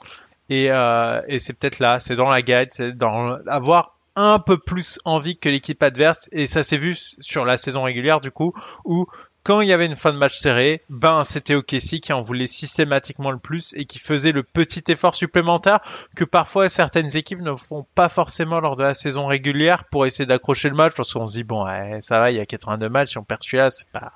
[0.48, 4.58] et, euh, et c'est peut-être là, c'est dans la guide, c'est dans avoir un peu
[4.58, 8.54] plus envie que l'équipe adverse, et ça s'est vu sur la saison régulière du coup,
[8.84, 9.06] où
[9.42, 12.46] quand il y avait une fin de match serrée, ben c'était OKC qui en voulait
[12.46, 15.80] systématiquement le plus et qui faisait le petit effort supplémentaire
[16.14, 20.26] que parfois certaines équipes ne font pas forcément lors de la saison régulière pour essayer
[20.26, 22.88] d'accrocher le match parce qu'on se dit bon ouais, ça va, il y a 82
[22.88, 24.12] matchs, on perd celui-là, c'est pas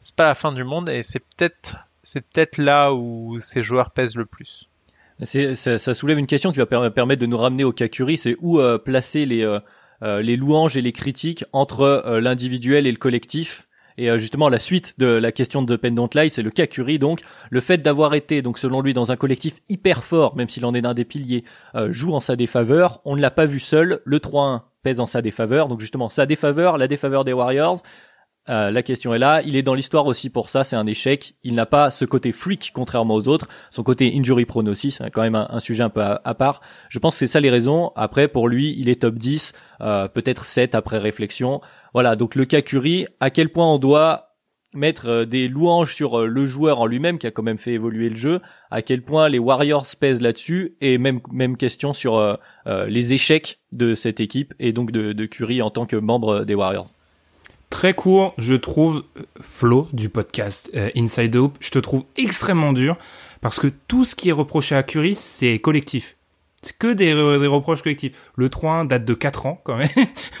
[0.00, 3.90] c'est pas la fin du monde et c'est peut-être c'est peut-être là où ces joueurs
[3.90, 4.68] pèsent le plus.
[5.22, 8.36] Ça, soulève une question qui va per- permettre de nous ramener au cas Curie, c'est
[8.40, 9.60] où euh, placer les euh,
[10.02, 13.65] euh, les louanges et les critiques entre l'individuel et le collectif?
[13.98, 16.66] Et euh, justement, la suite de la question de Pendant Lie, c'est le cas.
[16.98, 20.64] Donc, le fait d'avoir été, donc selon lui, dans un collectif hyper fort, même s'il
[20.66, 21.42] en est l'un des piliers,
[21.74, 23.00] euh, joue en sa défaveur.
[23.04, 24.00] On ne l'a pas vu seul.
[24.04, 25.68] Le 3-1 pèse en sa défaveur.
[25.68, 27.82] Donc justement, sa défaveur, la défaveur des Warriors.
[28.48, 29.42] Euh, la question est là.
[29.44, 30.64] Il est dans l'histoire aussi pour ça.
[30.64, 31.34] C'est un échec.
[31.42, 33.48] Il n'a pas ce côté freak contrairement aux autres.
[33.70, 34.90] Son côté injury prone aussi.
[34.90, 36.60] C'est quand même un, sujet un peu à, part.
[36.88, 37.92] Je pense que c'est ça les raisons.
[37.96, 41.60] Après, pour lui, il est top 10, euh, peut-être 7 après réflexion.
[41.92, 42.16] Voilà.
[42.16, 44.26] Donc le cas Curry, à quel point on doit
[44.76, 47.72] mettre euh, des louanges sur euh, le joueur en lui-même qui a quand même fait
[47.72, 48.38] évoluer le jeu,
[48.70, 50.76] à quel point les Warriors pèsent là-dessus?
[50.80, 52.36] Et même même question sur euh,
[52.86, 56.54] les échecs de cette équipe et donc de, de Curry en tant que membre des
[56.54, 56.88] Warriors.
[57.76, 59.04] Très court, je trouve
[59.38, 62.96] Flo du podcast euh, Inside Hope, je te trouve extrêmement dur
[63.42, 66.16] parce que tout ce qui est reproché à Curry, c'est collectif.
[66.62, 68.16] C'est que des, reproches collectifs.
[68.36, 69.88] Le 3-1 date de 4 ans quand même.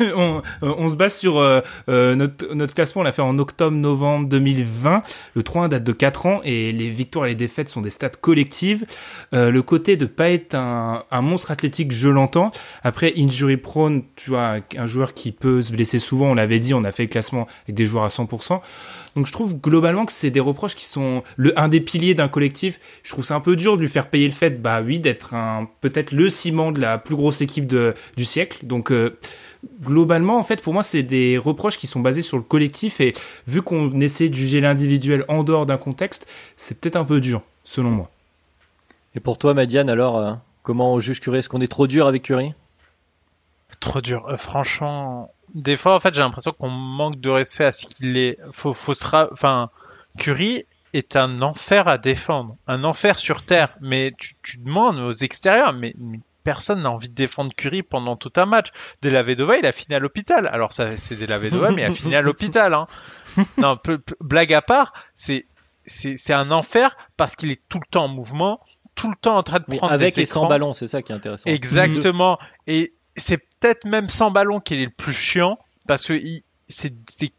[0.16, 5.02] on, on, se base sur euh, notre, notre classement, on l'a fait en octobre-novembre 2020.
[5.34, 8.08] Le 3-1 date de 4 ans et les victoires et les défaites sont des stats
[8.08, 8.86] collectives.
[9.34, 12.50] Euh, le côté de pas être un, un monstre athlétique, je l'entends.
[12.82, 16.74] Après, injury prone, tu vois, un joueur qui peut se blesser souvent, on l'avait dit,
[16.74, 18.60] on a fait le classement avec des joueurs à 100%.
[19.16, 22.28] Donc je trouve globalement que c'est des reproches qui sont le un des piliers d'un
[22.28, 22.78] collectif.
[23.02, 25.32] Je trouve c'est un peu dur de lui faire payer le fait, bah oui, d'être
[25.34, 28.66] un peut-être le ciment de la plus grosse équipe de, du siècle.
[28.66, 29.18] Donc euh,
[29.82, 33.14] globalement, en fait, pour moi, c'est des reproches qui sont basés sur le collectif et
[33.46, 37.42] vu qu'on essaie de juger l'individuel en dehors d'un contexte, c'est peut-être un peu dur,
[37.64, 38.10] selon moi.
[39.14, 42.06] Et pour toi, Madiane, alors, euh, comment on juge Curry Est-ce qu'on est trop dur
[42.06, 42.52] avec Curry
[43.80, 44.26] Trop dur.
[44.28, 48.18] Euh, franchement, des fois, en fait, j'ai l'impression qu'on manque de respect à ce qu'il
[48.18, 48.38] est.
[48.52, 49.28] Faut, faut se ra...
[49.32, 49.70] Enfin,
[50.18, 53.70] Curry est un enfer à défendre, un enfer sur terre.
[53.80, 58.16] Mais tu, tu demandes aux extérieurs, mais, mais personne n'a envie de défendre Curry pendant
[58.16, 58.68] tout un match.
[59.00, 60.46] Della Vedova, il a fini à l'hôpital.
[60.46, 62.74] Alors ça, c'est Della Vedova, mais il a fini à l'hôpital.
[62.74, 62.86] Hein.
[63.58, 63.78] Non,
[64.20, 65.46] blague à part, c'est
[65.84, 68.60] c'est un enfer parce qu'il est tout le temps en mouvement,
[68.94, 71.02] tout le temps en train de prendre mais avec des et sans ballon, c'est ça
[71.02, 71.48] qui est intéressant.
[71.48, 72.38] Exactement.
[72.66, 75.58] Et c'est peut-être même sans ballon qu'il est le plus chiant
[75.88, 76.20] parce que
[76.68, 76.92] ses,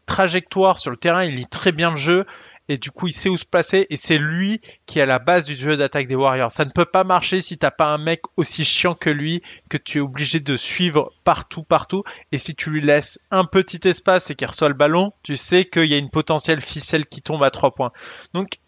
[0.04, 2.26] trajectoires sur le terrain, il lit très bien le jeu
[2.70, 5.18] et du coup il sait où se placer et c'est lui qui est à la
[5.18, 6.52] base du jeu d'attaque des Warriors.
[6.52, 9.78] Ça ne peut pas marcher si t'as pas un mec aussi chiant que lui que
[9.78, 14.30] tu es obligé de suivre partout partout et si tu lui laisses un petit espace
[14.30, 17.42] et qu'il reçoit le ballon, tu sais qu'il y a une potentielle ficelle qui tombe
[17.42, 17.92] à trois points.
[18.34, 18.58] Donc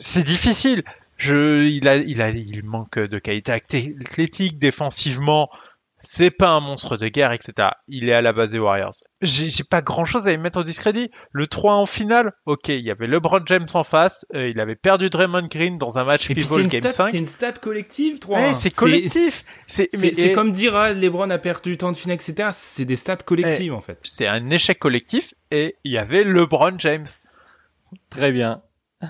[0.00, 0.82] c'est difficile.
[1.18, 5.50] Je, il a, il a, il manque de qualité athlétique, défensivement
[5.98, 7.70] c'est pas un monstre de guerre, etc.
[7.88, 8.94] Il est à la base des Warriors.
[9.20, 11.10] J'ai pas grand chose à lui mettre au discrédit.
[11.32, 14.76] Le 3 en finale, ok, il y avait LeBron James en face, euh, il avait
[14.76, 17.10] perdu Draymond Green dans un match pivot game 5.
[17.10, 19.44] C'est une stat collective, 3 ouais, C'est collectif.
[19.66, 20.32] C'est et...
[20.32, 22.50] comme dire, ah, LeBron a perdu du temps de finale, etc.
[22.52, 23.98] C'est des stats collectives, en fait.
[24.02, 27.06] C'est un échec collectif et il y avait LeBron James.
[28.10, 28.62] Très bien.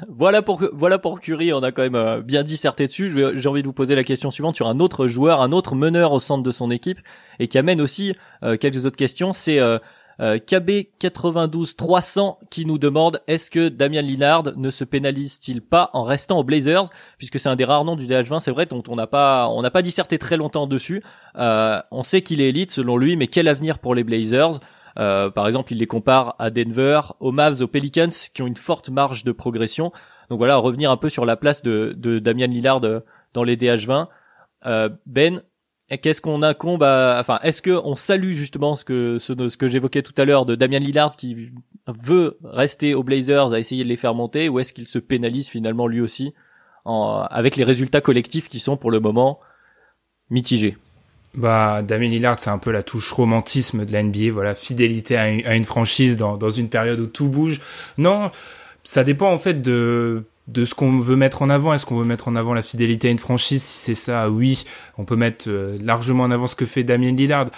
[0.08, 3.10] Voilà pour voilà pour Curry, on a quand même euh, bien disserté dessus.
[3.10, 6.12] J'ai envie de vous poser la question suivante sur un autre joueur, un autre meneur
[6.12, 6.98] au centre de son équipe
[7.38, 9.32] et qui amène aussi euh, quelques autres questions.
[9.32, 9.78] C'est euh,
[10.20, 16.04] KB 92 300 qui nous demande est-ce que Damian Lillard ne se pénalise-t-il pas en
[16.04, 16.90] restant aux Blazers?
[17.16, 19.62] Puisque c'est un des rares noms du DH20, c'est vrai dont on n'a pas on
[19.62, 21.02] n'a pas disserté très longtemps dessus.
[21.34, 24.60] on sait qu'il est élite selon lui, mais quel avenir pour les Blazers?
[24.98, 28.56] Euh, par exemple, il les compare à Denver, aux Mavs, aux Pelicans, qui ont une
[28.56, 29.92] forte marge de progression.
[30.28, 34.08] Donc voilà, revenir un peu sur la place de, de Damian Lillard dans les DH20.
[34.66, 35.42] Euh, ben,
[36.02, 40.02] qu'est-ce qu'on incombe à, enfin, est-ce que on salue justement ce que ce, que j'évoquais
[40.02, 41.52] tout à l'heure de Damian Lillard qui
[41.86, 45.48] veut rester aux Blazers à essayer de les faire monter, ou est-ce qu'il se pénalise
[45.48, 46.34] finalement lui aussi
[46.84, 49.40] avec les résultats collectifs qui sont pour le moment
[50.30, 50.76] mitigés?
[51.38, 55.54] Bah, Damien Lillard, c'est un peu la touche romantisme de la NBA, voilà, fidélité à
[55.54, 57.60] une, franchise dans, dans une période où tout bouge.
[57.96, 58.32] Non,
[58.82, 61.74] ça dépend en fait de de ce qu'on veut mettre en avant.
[61.74, 63.62] Est-ce qu'on veut mettre en avant la fidélité à une franchise?
[63.62, 64.64] Si c'est ça, oui,
[64.96, 67.50] on peut mettre euh, largement en avant ce que fait Damien Lillard.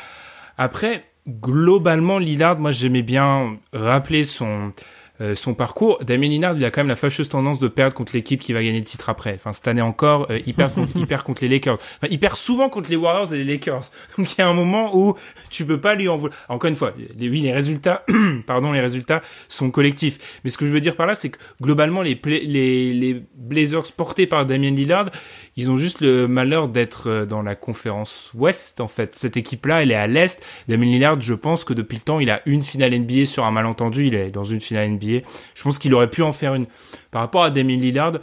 [0.59, 4.73] Après, globalement, Lillard, moi j'aimais bien rappeler son
[5.21, 8.15] euh, son parcours, Damien Lillard, il a quand même la fâcheuse tendance de perdre contre
[8.15, 9.35] l'équipe qui va gagner le titre après.
[9.35, 11.75] Enfin, cette année encore, euh, il, perd contre, il perd contre les Lakers.
[11.75, 13.91] Enfin, il perd souvent contre les Warriors et les Lakers.
[14.19, 15.15] Donc, il y a un moment où
[15.51, 16.39] tu peux pas lui en vouloir.
[16.49, 18.05] Encore une fois, les, oui, les résultats,
[18.47, 20.41] pardon, les résultats sont collectifs.
[20.45, 23.93] Mais ce que je veux dire par là, c'est que globalement, les, les, les Blazers
[23.97, 25.11] portés par Damien Lillard,
[25.57, 29.15] ils ont juste le malheur d'être euh, dans la conférence Ouest, en fait.
[29.17, 30.43] Cette équipe-là, elle est à l'Est.
[30.69, 33.51] Damien Lillard, je pense que depuis le temps, il a une finale NBA sur un
[33.51, 34.07] malentendu.
[34.07, 35.10] Il est dans une finale NBA
[35.55, 36.67] je pense qu'il aurait pu en faire une.
[37.11, 38.19] Par rapport à Damien Lillard,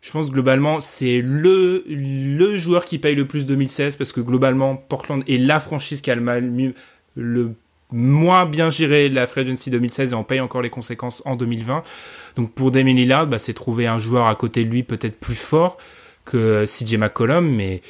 [0.00, 4.76] je pense globalement c'est le le joueur qui paye le plus 2016 parce que globalement
[4.76, 7.54] Portland est la franchise qui a le
[7.94, 11.82] moins bien géré la free agency 2016 et on paye encore les conséquences en 2020.
[12.36, 15.36] Donc pour Damien Lillard, bah, c'est trouver un joueur à côté de lui peut-être plus
[15.36, 15.78] fort
[16.24, 17.82] que CJ McCollum, mais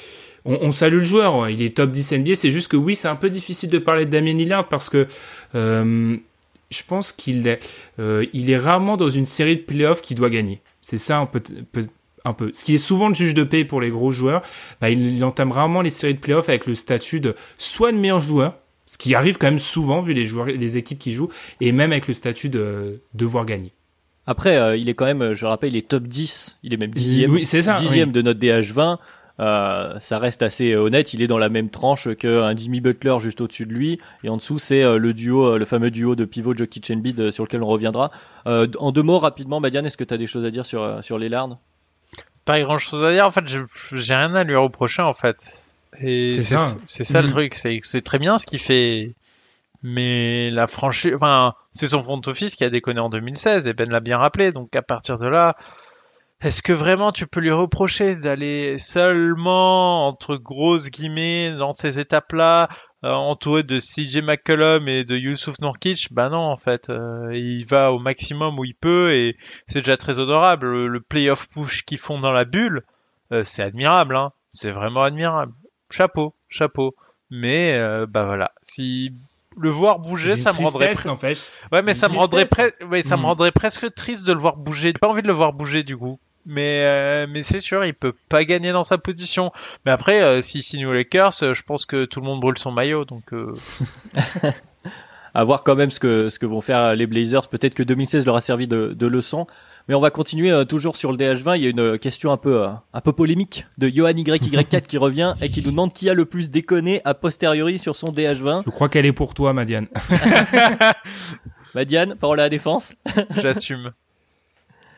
[0.45, 1.49] on, on, salue le joueur.
[1.49, 2.35] Il est top 10 NBA.
[2.35, 5.07] C'est juste que oui, c'est un peu difficile de parler de Damien Lillard parce que
[5.55, 6.17] euh,
[6.71, 7.61] je pense qu'il est,
[7.99, 10.61] euh, il est rarement dans une série de playoffs qu'il doit gagner.
[10.83, 11.43] C'est ça un peu,
[12.25, 12.51] un peu.
[12.53, 14.43] Ce qui est souvent le juge de paix pour les gros joueurs,
[14.81, 18.21] bah, il, entame rarement les séries de playoffs avec le statut de soit de meilleur
[18.21, 18.57] joueur,
[18.87, 21.93] ce qui arrive quand même souvent vu les joueurs, les équipes qui jouent, et même
[21.93, 23.73] avec le statut de devoir gagner.
[24.27, 26.93] Après, euh, il est quand même, je rappelle, il est top 10, il est même
[26.93, 28.99] dixième, oui, ça, dixième de notre DH20.
[29.41, 31.13] Euh, ça reste assez honnête.
[31.13, 34.37] Il est dans la même tranche qu'un Jimmy Butler juste au-dessus de lui, et en
[34.37, 37.63] dessous c'est euh, le duo, euh, le fameux duo de pivot Jokic Embiid sur lequel
[37.63, 38.11] on reviendra.
[38.47, 41.19] en deux mots rapidement, Badian, est-ce que tu as des choses à dire sur sur
[41.19, 41.59] Lillard
[42.45, 43.27] Pas grand-chose à dire.
[43.27, 45.65] En fait, j'ai rien à lui reprocher en fait.
[46.01, 47.33] Et c'est ça, c'est ça le mm-hmm.
[47.33, 47.55] truc.
[47.55, 49.15] C'est c'est très bien ce qu'il fait.
[49.87, 53.91] Mais la franchise, enfin, c'est son front office qui a déconné en 2016 et Ben
[53.91, 54.51] l'a bien rappelé.
[54.51, 55.57] Donc à partir de là,
[56.41, 62.69] est-ce que vraiment tu peux lui reprocher d'aller seulement, entre grosses guillemets, dans ces étapes-là,
[63.05, 66.13] euh, entouré de CJ McCollum et de Yusuf Nurkic?
[66.13, 66.91] Bah non, en fait.
[66.91, 69.37] Euh, il va au maximum où il peut et
[69.69, 70.87] c'est déjà très honorable.
[70.87, 72.83] Le, playoff push qu'ils font dans la bulle,
[73.33, 74.17] euh, c'est admirable.
[74.17, 74.33] Hein.
[74.51, 75.53] C'est vraiment admirable.
[75.91, 76.95] Chapeau, chapeau.
[77.31, 77.77] Mais
[78.07, 79.13] bah voilà, si
[79.57, 80.95] le voir bouger, ça me rendrait.
[81.73, 82.47] Ouais, mais ça me rendrait
[82.91, 84.89] ouais, ça me rendrait presque triste de le voir bouger.
[84.89, 87.95] J'ai pas envie de le voir bouger du coup mais euh, mais c'est sûr, il
[87.95, 89.53] peut pas gagner dans sa position.
[89.85, 92.59] Mais après, euh, s'il signe aux Lakers, euh, je pense que tout le monde brûle
[92.59, 93.33] son maillot, donc.
[93.33, 93.55] Euh...
[95.35, 97.49] à voir quand même ce que ce que vont faire les Blazers.
[97.49, 99.47] Peut-être que 2016 leur a servi de, de leçon.
[99.89, 101.57] Mais on va continuer toujours sur le DH20.
[101.59, 105.35] Il y a une question un peu un peu polémique de Johan YY4 qui revient
[105.43, 108.63] et qui nous demande qui a le plus déconné a posteriori sur son DH20.
[108.65, 109.89] Je crois qu'elle est pour toi, Madiane.
[111.75, 112.95] Madiane, parole à la défense.
[113.37, 113.93] J'assume.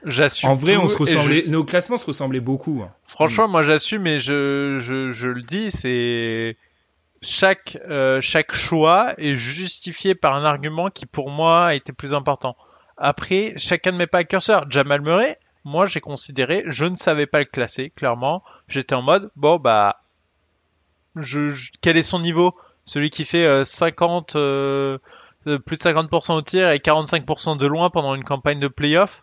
[0.04, 0.50] J'assume.
[0.50, 2.82] En vrai, on se ressemblait, nos classements se ressemblaient beaucoup.
[2.84, 2.92] Hein.
[3.06, 6.56] Franchement, moi j'assume et je, je, je le dis, c'est
[7.22, 12.14] chaque euh, chaque choix est justifié par un argument qui pour moi a été plus
[12.14, 12.56] important.
[12.96, 14.70] Après, chacun ne met pas le curseur.
[14.70, 18.42] Jamal Murray, moi j'ai considéré, je ne savais pas le classer, clairement.
[18.68, 20.02] J'étais en mode, bon bah,
[21.16, 22.54] je, quel est son niveau?
[22.84, 24.98] Celui qui fait 50, euh,
[25.46, 29.22] euh, plus de 50% au tir et 45% de loin pendant une campagne de playoff?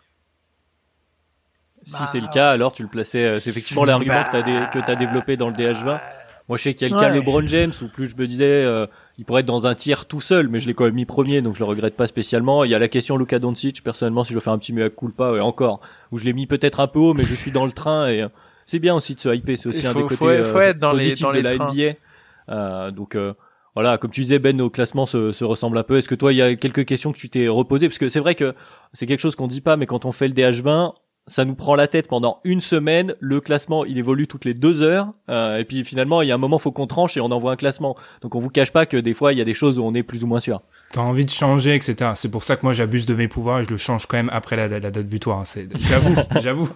[1.84, 3.24] Si c'est le cas, alors tu le plaçais.
[3.24, 6.00] Euh, c'est effectivement l'argument que tu as, développé dans le DH20.
[6.48, 8.46] Moi, je sais qu'il y a le cas LeBron James, ou plus je me disais,
[8.46, 8.86] euh,
[9.18, 11.42] il pourrait être dans un tiers tout seul, mais je l'ai quand même mis premier,
[11.42, 12.64] donc je le regrette pas spécialement.
[12.64, 14.90] Il y a la question Luka Doncic, personnellement, si je veux faire un petit mea
[14.90, 17.66] culpa, ouais, encore, où je l'ai mis peut-être un peu haut, mais je suis dans
[17.66, 18.28] le train et euh,
[18.66, 20.42] c'est bien aussi de se hyper, c'est aussi un des côtés
[20.80, 22.90] positifs de la NBA.
[22.92, 23.16] donc
[23.74, 25.98] voilà, comme tu disais Ben, nos classements se, se ressemblent un peu.
[25.98, 27.88] Est-ce que toi, il y a quelques questions que tu t'es reposées?
[27.88, 28.54] Parce que c'est vrai que
[28.92, 30.92] c'est quelque chose qu'on dit pas, mais quand on fait le DH20,
[31.26, 33.14] ça nous prend la tête pendant une semaine.
[33.18, 35.08] Le classement, il évolue toutes les deux heures.
[35.30, 37.52] Euh, et puis finalement, il y a un moment, faut qu'on tranche et on envoie
[37.52, 37.96] un classement.
[38.20, 39.94] Donc on vous cache pas que des fois, il y a des choses où on
[39.94, 40.60] est plus ou moins sûr.
[40.92, 42.12] T'as envie de changer, etc.
[42.14, 44.30] C'est pour ça que moi, j'abuse de mes pouvoirs et je le change quand même
[44.32, 45.40] après la, date butoir.
[45.40, 45.44] Hein.
[45.46, 46.68] C'est, j'avoue, j'avoue.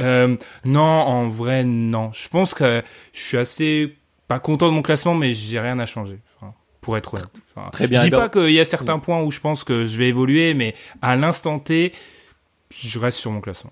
[0.00, 2.10] Euh, non, en vrai, non.
[2.12, 2.82] Je pense que
[3.12, 3.96] je suis assez
[4.26, 6.18] pas content de mon classement, mais j'ai rien à changer.
[6.80, 7.30] pour être honnête.
[7.70, 8.00] Très bien.
[8.00, 10.54] Je dis pas qu'il y a certains points où je pense que je vais évoluer,
[10.54, 11.92] mais à l'instant T,
[12.74, 13.70] je reste sur mon classement.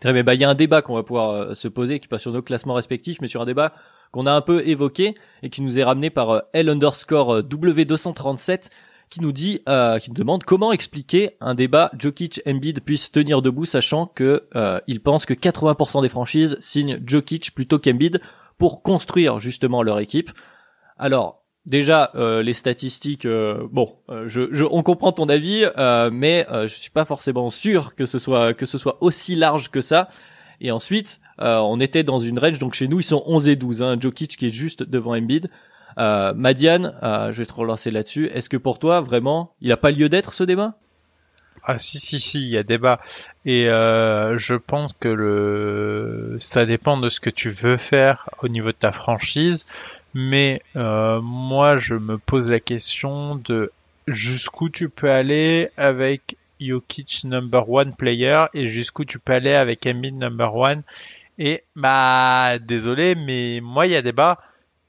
[0.00, 0.22] Très bien.
[0.22, 2.32] Bah, il y a un débat qu'on va pouvoir euh, se poser, qui passe sur
[2.32, 3.72] nos classements respectifs, mais sur un débat
[4.12, 7.42] qu'on a un peu évoqué et qui nous est ramené par euh, L underscore euh,
[7.42, 8.70] W237
[9.10, 9.62] qui nous dit,
[10.02, 14.44] qui nous demande comment expliquer un débat Jokic Embiid puisse tenir debout, sachant que
[14.86, 18.20] il pense que 80% des franchises signent Jokic plutôt qu'Embiid
[18.58, 20.30] pour construire justement leur équipe.
[20.98, 21.37] Alors
[21.68, 25.64] déjà euh, les statistiques, euh, bon, euh, je, je, on comprend ton avis,
[26.10, 30.08] mais je suis pas forcément sûr que ce soit aussi large que ça.
[30.60, 33.82] Et ensuite, on était dans une range, donc chez nous ils sont 11 et 12,
[33.82, 35.46] hein, Jokic qui est juste devant Embiid.
[35.96, 38.26] Madiane, je vais te relancer là-dessus.
[38.26, 40.74] Est-ce que pour toi, vraiment, il n'a pas lieu d'être ce débat?
[41.70, 42.98] Ah si, si, si, il y a débat.
[43.44, 48.48] Et euh, je pense que le ça dépend de ce que tu veux faire au
[48.48, 49.66] niveau de ta franchise.
[50.20, 53.70] Mais euh, moi, je me pose la question de
[54.08, 59.86] jusqu'où tu peux aller avec Jokic number one player et jusqu'où tu peux aller avec
[59.86, 60.82] Embiid number one.
[61.38, 64.38] Et bah désolé, mais moi il y a débat.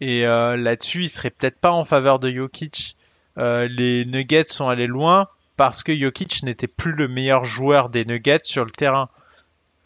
[0.01, 2.95] Et euh, là-dessus, il serait peut-être pas en faveur de Jokic.
[3.37, 5.27] Euh, les Nuggets sont allés loin
[5.57, 9.09] parce que Jokic n'était plus le meilleur joueur des Nuggets sur le terrain.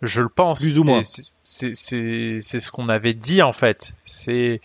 [0.04, 0.60] Je le pense.
[0.60, 1.02] Plus ou moins.
[1.04, 3.94] C'est ce qu'on avait dit en fait.
[4.04, 4.60] C'est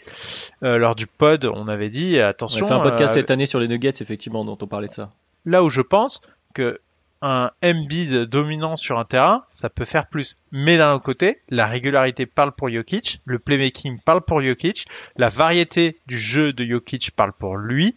[0.64, 2.64] euh, lors du pod, on avait dit attention.
[2.64, 4.92] On a fait un podcast cette année sur les Nuggets effectivement dont on parlait de
[4.92, 5.12] ça.
[5.46, 6.20] Là où je pense
[6.54, 6.80] que
[7.22, 10.38] un Embiid dominant sur un terrain, ça peut faire plus.
[10.50, 14.86] Mais d'un autre côté, la régularité parle pour Jokic, le playmaking parle pour Jokic,
[15.16, 17.94] la variété du jeu de Jokic parle pour lui.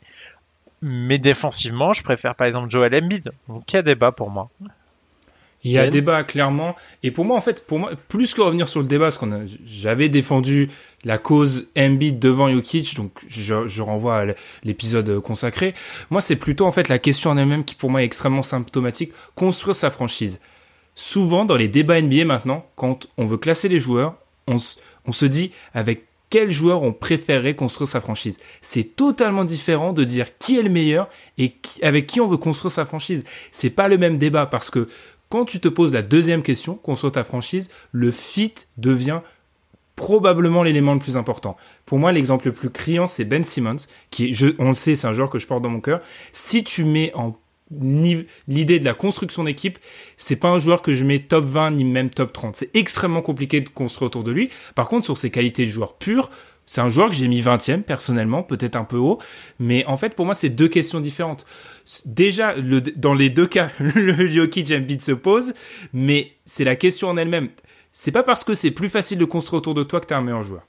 [0.84, 3.32] Mais défensivement, je préfère par exemple Joel Embiid.
[3.48, 4.50] Donc il y a débat pour moi.
[5.64, 5.92] Il y a ben.
[5.92, 6.76] débat clairement.
[7.04, 9.46] Et pour moi, en fait, pour moi, plus que revenir sur le débat, parce qu'on
[9.64, 10.70] j'avais défendu
[11.04, 14.26] la cause Embiid devant Jokic, donc je, je renvoie à
[14.64, 15.74] l'épisode consacré.
[16.10, 19.12] Moi, c'est plutôt en fait la question en elle-même qui pour moi est extrêmement symptomatique.
[19.36, 20.40] Construire sa franchise.
[20.96, 24.16] Souvent dans les débats NBA maintenant, quand on veut classer les joueurs,
[24.48, 24.58] on,
[25.06, 28.40] on se dit avec quel joueur on préférerait construire sa franchise.
[28.62, 32.38] C'est totalement différent de dire qui est le meilleur et qui, avec qui on veut
[32.38, 33.26] construire sa franchise.
[33.52, 34.88] C'est pas le même débat parce que
[35.32, 39.22] quand tu te poses la deuxième question, construire ta franchise, le fit devient
[39.96, 41.56] probablement l'élément le plus important.
[41.86, 43.78] Pour moi, l'exemple le plus criant, c'est Ben Simmons,
[44.10, 46.02] qui, on le sait, c'est un joueur que je porte dans mon cœur.
[46.34, 47.38] Si tu mets en
[48.50, 49.80] l'idée de la construction d'équipe,
[50.18, 52.58] c'est pas un joueur que je mets top 20 ni même top 30.
[52.58, 54.50] C'est extrêmement compliqué de construire autour de lui.
[54.76, 56.30] Par contre, sur ses qualités de joueur pur,
[56.72, 59.20] c'est un joueur que j'ai mis 20e personnellement, peut-être un peu haut,
[59.60, 61.46] mais en fait pour moi c'est deux questions différentes.
[62.06, 65.54] Déjà le, dans les deux cas, le Jokic Embiid se pose,
[65.92, 67.50] mais c'est la question en elle-même.
[67.92, 70.22] C'est pas parce que c'est plus facile de construire autour de toi que t'es un
[70.22, 70.62] meilleur joueur.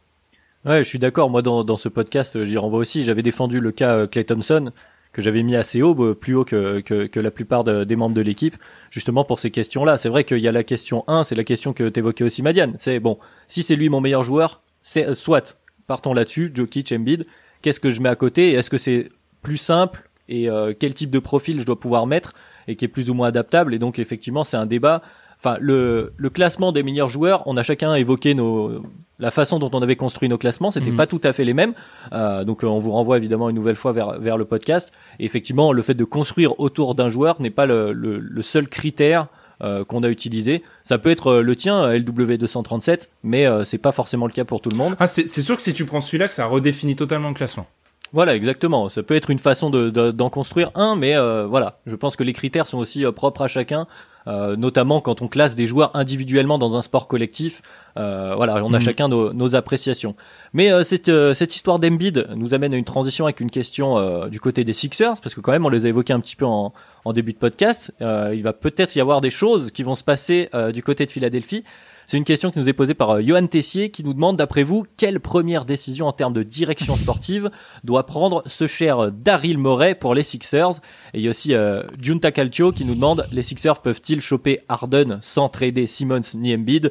[0.65, 1.31] Ouais, je suis d'accord.
[1.31, 3.05] Moi, dans, dans ce podcast, j'y renvoie aussi.
[3.05, 4.73] J'avais défendu le cas Clay euh, Thompson,
[5.13, 8.17] que j'avais mis assez haut, euh, plus haut que, que, la plupart de, des membres
[8.17, 8.57] de l'équipe,
[8.91, 9.99] justement pour ces questions-là.
[9.99, 12.75] C'est vrai qu'il y a la question 1, c'est la question que t'évoquais aussi, Madiane.
[12.77, 17.27] C'est bon, si c'est lui mon meilleur joueur, c'est euh, soit partons là-dessus, Jokic, Embiid.
[17.61, 19.11] Qu'est-ce que je mets à côté Est-ce que c'est
[19.43, 22.35] plus simple et euh, quel type de profil je dois pouvoir mettre
[22.69, 23.75] et qui est plus ou moins adaptable?
[23.75, 25.03] Et donc effectivement, c'est un débat.
[25.39, 28.81] Enfin, le, le classement des meilleurs joueurs, on a chacun évoqué nos
[29.19, 30.97] la façon dont on avait construit nos classements, c'était mmh.
[30.97, 31.75] pas tout à fait les mêmes.
[32.13, 34.93] Euh, donc on vous renvoie évidemment une nouvelle fois vers vers le podcast.
[35.21, 38.69] Et effectivement, le fait de construire autour d'un joueur n'est pas le, le, le seul
[38.69, 39.29] critère
[39.63, 40.63] euh, qu'on a utilisé.
[40.83, 44.61] Ça peut être euh, le tien, euh, LW237, mais c'est pas forcément le cas pour
[44.61, 44.97] tout le monde.
[44.99, 47.67] Ah, c'est sûr que si tu prends celui-là, ça redéfinit totalement le classement.
[48.13, 48.89] Voilà, exactement.
[48.89, 52.25] Ça peut être une façon d'en de, d'en construire un, mais voilà, je pense que
[52.25, 53.87] les critères sont aussi propres à chacun.
[54.29, 57.63] Euh, notamment quand on classe des joueurs individuellement dans un sport collectif.
[57.97, 58.83] Euh, voilà, on a mmh.
[58.83, 60.15] chacun nos, nos, appréciations.
[60.53, 64.41] Mais euh, cette, cette histoire d'Embiid nous amène à une transition avec une question du
[64.41, 66.73] côté des Sixers, parce que quand même on les a évoqués un petit peu en,
[67.05, 67.93] en début de podcast.
[68.01, 71.65] il va peut-être y avoir des choses qui vont se passer du côté de Philadelphie.
[72.07, 74.63] C'est une question qui nous est posée par euh, Johan Tessier qui nous demande d'après
[74.63, 77.51] vous quelle première décision en termes de direction sportive
[77.85, 80.81] doit prendre ce cher Daryl Morey pour les Sixers?
[81.15, 84.61] Et il y a aussi euh, Junta Calcio qui nous demande les Sixers peuvent-ils choper
[84.69, 86.91] Harden sans trader Simmons ni Embiid?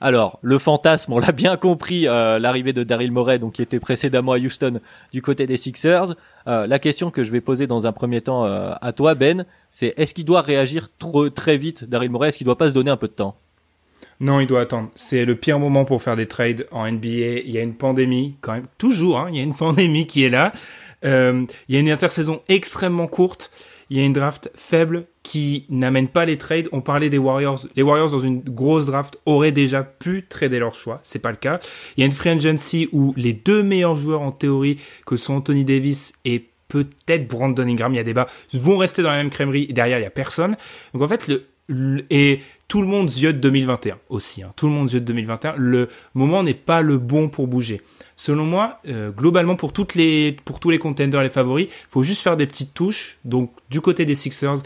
[0.00, 3.80] Alors, le fantasme, on l'a bien compris, euh, l'arrivée de Daryl Morey, donc qui était
[3.80, 4.80] précédemment à Houston
[5.12, 6.14] du côté des Sixers.
[6.46, 9.44] Euh, la question que je vais poser dans un premier temps euh, à toi, Ben,
[9.72, 12.28] c'est est-ce qu'il doit réagir trop très vite, Daryl Morey?
[12.28, 13.36] Est-ce qu'il doit pas se donner un peu de temps?
[14.20, 14.90] Non, il doit attendre.
[14.94, 17.40] C'est le pire moment pour faire des trades en NBA.
[17.44, 20.24] Il y a une pandémie, quand même, toujours, hein, il y a une pandémie qui
[20.24, 20.52] est là.
[21.04, 23.50] Euh, il y a une intersaison extrêmement courte.
[23.90, 26.68] Il y a une draft faible qui n'amène pas les trades.
[26.72, 27.64] On parlait des Warriors.
[27.74, 31.00] Les Warriors, dans une grosse draft, auraient déjà pu trader leur choix.
[31.02, 31.60] C'est pas le cas.
[31.96, 35.34] Il y a une free agency où les deux meilleurs joueurs en théorie, que sont
[35.34, 39.30] Anthony Davis et peut-être Brandon Ingram, il y a débat, vont rester dans la même
[39.30, 39.68] crèmerie.
[39.68, 40.56] derrière, il y a personne.
[40.92, 41.46] Donc en fait, le,
[42.10, 44.42] et tout le monde ziote 2021 aussi.
[44.42, 44.52] Hein.
[44.56, 45.54] Tout le monde ziote 2021.
[45.56, 47.82] Le moment n'est pas le bon pour bouger.
[48.16, 52.22] Selon moi, euh, globalement pour toutes les pour tous les contenders les favoris, faut juste
[52.22, 53.18] faire des petites touches.
[53.24, 54.62] Donc du côté des Sixers,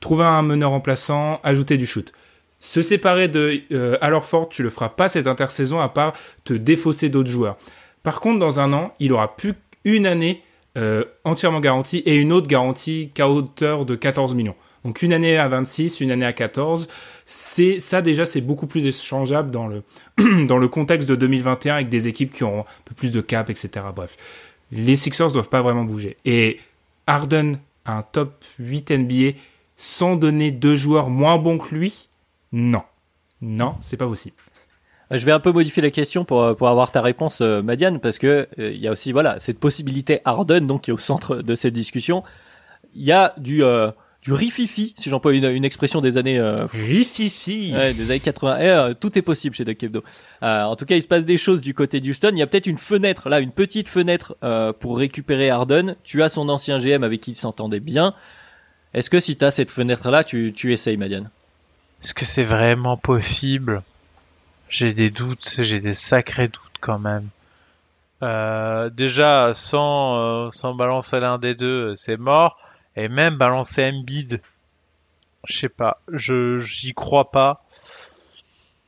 [0.00, 2.12] trouver un meneur remplaçant, ajouter du shoot.
[2.58, 7.08] Se séparer de euh, Alorford, tu le feras pas cette intersaison à part te défausser
[7.10, 7.58] d'autres joueurs.
[8.02, 9.54] Par contre, dans un an, il aura plus
[9.84, 10.42] qu'une année
[10.76, 14.56] euh, entièrement garantie et une autre garantie qu'à hauteur de 14 millions.
[14.86, 16.86] Donc une année à 26, une année à 14,
[17.24, 19.82] c'est ça déjà c'est beaucoup plus échangeable dans le
[20.46, 23.50] dans le contexte de 2021 avec des équipes qui ont un peu plus de cap,
[23.50, 23.84] etc.
[23.94, 24.16] Bref,
[24.70, 26.18] les Sixers doivent pas vraiment bouger.
[26.24, 26.60] Et
[27.08, 29.38] Harden un top 8 NBA
[29.76, 32.08] sans donner deux joueurs moins bons que lui,
[32.52, 32.82] non,
[33.42, 34.36] non, c'est pas possible.
[35.10, 38.18] Je vais un peu modifier la question pour, pour avoir ta réponse, euh, Madiane, parce
[38.18, 41.38] que euh, il y a aussi voilà cette possibilité Harden donc qui est au centre
[41.38, 42.22] de cette discussion.
[42.94, 43.90] Il y a du euh,
[44.26, 48.56] du rififi, si j'emploie une, une expression des années euh, Rififi ouais, des années 80.
[48.58, 50.02] Eh, euh, tout est possible chez Duck Hebdo.
[50.42, 52.30] Euh, en tout cas, il se passe des choses du côté d'Houston.
[52.32, 55.94] Il y a peut-être une fenêtre là, une petite fenêtre euh, pour récupérer Harden.
[56.02, 58.14] Tu as son ancien GM avec qui il s'entendait bien.
[58.94, 61.30] Est-ce que si tu as cette fenêtre là, tu, tu essayes, Madiane?
[62.02, 63.82] Est-ce que c'est vraiment possible?
[64.68, 67.28] J'ai des doutes, j'ai des sacrés doutes quand même.
[68.24, 72.58] Euh, déjà, sans, euh, sans balancer l'un des deux, c'est mort.
[72.96, 74.40] Et même balancer Embiid,
[75.46, 77.64] je sais pas, je j'y crois pas.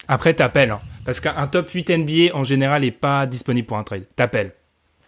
[0.09, 3.85] Après, t'appelles, hein, parce qu'un top 8 NBA en général est pas disponible pour un
[3.85, 4.07] trade.
[4.17, 4.55] T'appelles.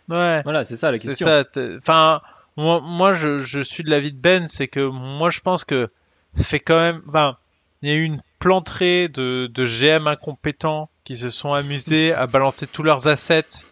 [0.09, 0.42] Ouais.
[0.42, 1.26] Voilà, c'est ça la C'est question.
[1.26, 1.44] ça.
[1.78, 2.20] Enfin,
[2.57, 5.88] moi, moi, je, je suis de l'avis de Ben, c'est que moi, je pense que
[6.34, 7.01] ça fait quand même.
[7.09, 7.36] Enfin,
[7.82, 12.26] il y a eu une plantrée de, de GM incompétents qui se sont amusés à
[12.26, 13.64] balancer tous leurs assets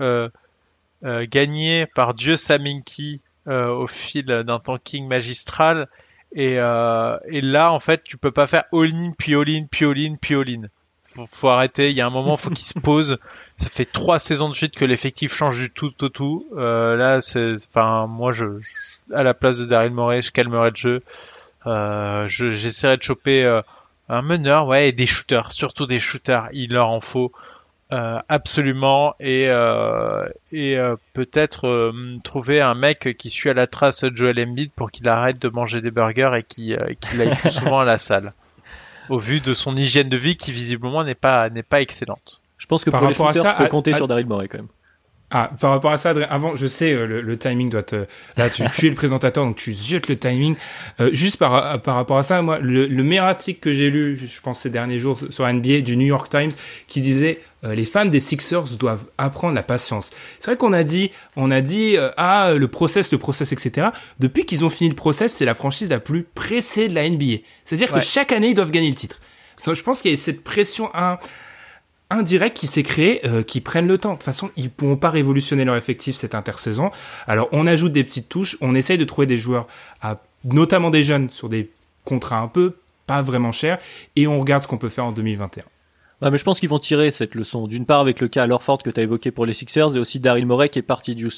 [0.00, 0.28] euh,
[1.04, 5.88] euh, gagnés par Dieu Saminki au fil d'un tanking magistral.
[6.34, 10.16] Et, euh, et là, en fait, tu peux pas faire all-in, puis all-in, puis all-in,
[10.20, 10.62] puis all-in.
[11.06, 11.90] Faut, faut arrêter.
[11.90, 13.16] Il y a un moment, faut qu'il se pose.
[13.56, 16.46] Ça fait trois saisons de suite que l'effectif change du tout au tout.
[16.56, 20.70] Euh, là, c'est, enfin, moi, je, je- à la place de Daryl Morey, je calmerais
[20.70, 21.02] le jeu.
[21.66, 23.62] Euh, je, j'essaierais de choper euh,
[24.10, 26.48] un meneur, ouais, et des shooters, surtout des shooters.
[26.52, 27.32] Il leur en faut
[27.92, 33.66] euh, absolument, et euh, et euh, peut-être euh, trouver un mec qui suit à la
[33.66, 37.34] trace Joel Embiid pour qu'il arrête de manger des burgers et qui euh, qu'il aille
[37.36, 38.32] plus souvent à la salle.
[39.08, 42.40] Au vu de son hygiène de vie qui visiblement n'est pas n'est pas excellente.
[42.58, 44.06] Je pense que Par pour les rapport à ça, tu peux à- compter à- sur
[44.08, 44.68] Daryl Morey quand même.
[45.30, 48.06] Ah, par rapport à ça, Adrien, avant, je sais, euh, le, le timing doit te...
[48.38, 50.56] Là, tu, tu es le présentateur, donc tu ziotes le timing.
[51.00, 54.16] Euh, juste par, par rapport à ça, moi, le, le meilleur article que j'ai lu,
[54.16, 56.52] je pense ces derniers jours, sur NBA, du New York Times,
[56.86, 60.10] qui disait euh, les fans des Sixers doivent apprendre la patience.
[60.38, 63.88] C'est vrai qu'on a dit, on a dit, euh, ah, le process, le process, etc.
[64.20, 67.42] Depuis qu'ils ont fini le process, c'est la franchise la plus pressée de la NBA.
[67.64, 68.00] C'est-à-dire Ouais.
[68.00, 69.20] que chaque année, ils doivent gagner le titre.
[69.64, 71.18] Je pense qu'il y a cette pression un,
[72.10, 74.10] indirect qui s'est créé, euh, qui prennent le temps.
[74.10, 76.90] De toute façon, ils pourront pas révolutionner leur effectif cette intersaison.
[77.26, 79.66] Alors, on ajoute des petites touches, on essaye de trouver des joueurs,
[80.00, 81.70] à, notamment des jeunes, sur des
[82.04, 83.78] contrats un peu pas vraiment chers,
[84.16, 85.64] et on regarde ce qu'on peut faire en 2021.
[86.20, 87.68] Ouais, mais je pense qu'ils vont tirer cette leçon.
[87.68, 90.18] D'une part avec le cas Lorford que tu as évoqué pour les Sixers et aussi
[90.18, 91.28] Daryl Morey qui est parti de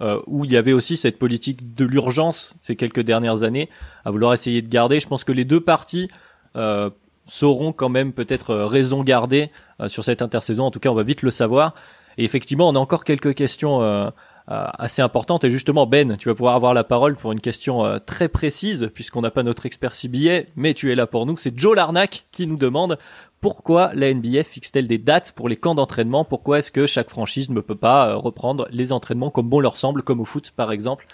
[0.00, 3.70] euh, où il y avait aussi cette politique de l'urgence ces quelques dernières années
[4.04, 4.98] à vouloir essayer de garder.
[4.98, 6.10] Je pense que les deux parties
[6.56, 6.90] euh,
[7.28, 9.50] sauront quand même peut-être euh, raison garder
[9.86, 10.64] sur cette intersaison.
[10.64, 11.74] En tout cas, on va vite le savoir.
[12.18, 14.10] Et effectivement, on a encore quelques questions
[14.46, 15.44] assez importantes.
[15.44, 19.20] Et justement, Ben, tu vas pouvoir avoir la parole pour une question très précise puisqu'on
[19.20, 21.36] n'a pas notre expert CBA, mais tu es là pour nous.
[21.36, 22.96] C'est Joe Larnac qui nous demande
[23.40, 26.24] pourquoi la NBA fixe-t-elle des dates pour les camps d'entraînement?
[26.24, 29.76] Pourquoi est-ce que chaque franchise ne peut pas euh, reprendre les entraînements comme bon leur
[29.76, 31.06] semble, comme au foot par exemple?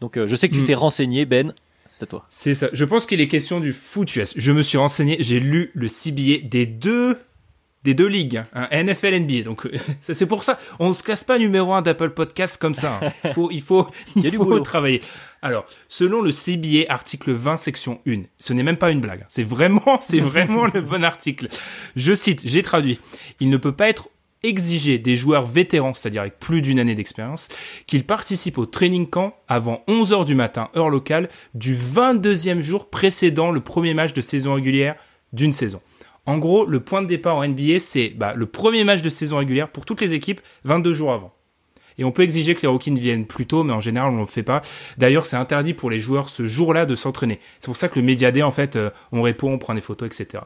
[0.00, 0.66] Donc euh, je sais que tu Mm.
[0.66, 1.52] t'es renseigné, Ben.
[1.88, 2.24] C'est à toi.
[2.28, 2.68] C'est ça.
[2.72, 4.34] Je pense qu'il est question du foot US.
[4.36, 7.18] Je me suis renseigné, j'ai lu le CBA des deux
[7.82, 9.42] des deux ligues, hein, NFL, NBA.
[9.42, 12.74] Donc euh, ça, c'est pour ça, on se classe pas numéro un d'Apple Podcast comme
[12.74, 13.00] ça.
[13.02, 13.10] hein.
[13.24, 14.60] Il faut, il faut, Il y a il du faut boulot.
[14.60, 15.00] travailler.
[15.42, 19.22] Alors, selon le CBA article 20 section 1, ce n'est même pas une blague.
[19.22, 19.26] hein.
[19.30, 21.48] C'est vraiment, c'est vraiment le bon article.
[21.96, 23.00] Je cite, j'ai traduit.
[23.40, 24.08] Il ne peut pas être
[24.42, 27.48] exigé des joueurs vétérans, c'est-à-dire avec plus d'une année d'expérience,
[27.86, 32.88] qu'ils participent au training camp avant 11 heures du matin, heure locale, du 22e jour
[32.88, 34.96] précédant le premier match de saison régulière
[35.34, 35.82] d'une saison.
[36.30, 39.38] En gros, le point de départ en NBA, c'est bah, le premier match de saison
[39.38, 41.34] régulière pour toutes les équipes 22 jours avant.
[41.98, 44.20] Et on peut exiger que les rookies viennent plus tôt, mais en général, on ne
[44.20, 44.62] le fait pas.
[44.96, 47.40] D'ailleurs, c'est interdit pour les joueurs ce jour-là de s'entraîner.
[47.58, 49.80] C'est pour ça que le Media Day, en fait, euh, on répond, on prend des
[49.80, 50.44] photos, etc.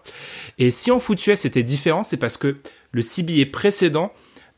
[0.57, 2.57] Et si en foot c'était différent, c'est parce que
[2.93, 4.11] le CBA précédent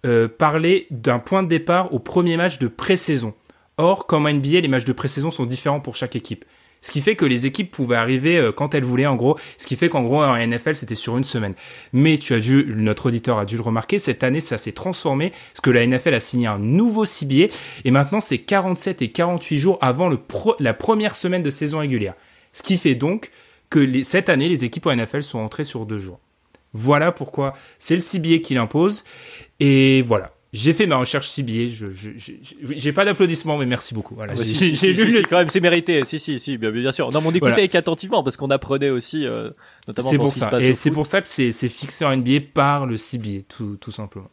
[0.07, 3.35] euh, parlait d'un point de départ au premier match de pré-saison.
[3.79, 6.45] Or, comme en NBA, les matchs de pré-saison sont différents pour chaque équipe.
[6.87, 9.37] Ce qui fait que les équipes pouvaient arriver euh, quand elles voulaient, en gros.
[9.59, 11.55] Ce qui fait qu'en gros, en NFL, c'était sur une semaine.
[11.93, 15.31] Mais tu as dû, notre auditeur a dû le remarquer, cette année, ça s'est transformé,
[15.31, 17.51] parce que la NFL a signé un nouveau cibier,
[17.85, 20.09] et maintenant, c'est 47 et 48 jours avant
[20.61, 22.15] la première semaine de saison régulière.
[22.53, 23.33] Ce qui fait donc
[23.69, 26.21] que cette année, les équipes en NFL sont entrées sur deux jours.
[26.73, 29.03] Voilà pourquoi c'est le cibier qui l'impose.
[29.59, 30.36] Et voilà.
[30.57, 31.69] J'ai fait ma recherche CBA.
[31.69, 32.11] Je, je,
[32.63, 34.15] j'ai pas d'applaudissements, mais merci beaucoup.
[34.15, 34.33] Voilà.
[34.35, 35.23] Ah bah j'ai, lu le...
[35.29, 36.05] quand même, c'est mérité.
[36.05, 37.11] Si, si, si, bien, bien sûr.
[37.13, 39.51] Non, mais on écoutait avec attentivement parce qu'on apprenait aussi, euh,
[39.87, 40.51] notamment c'est pour, ça.
[40.61, 43.91] Et c'est pour ça que c'est, c'est fixé en NBA par le CBA, tout, tout
[43.91, 44.31] simplement.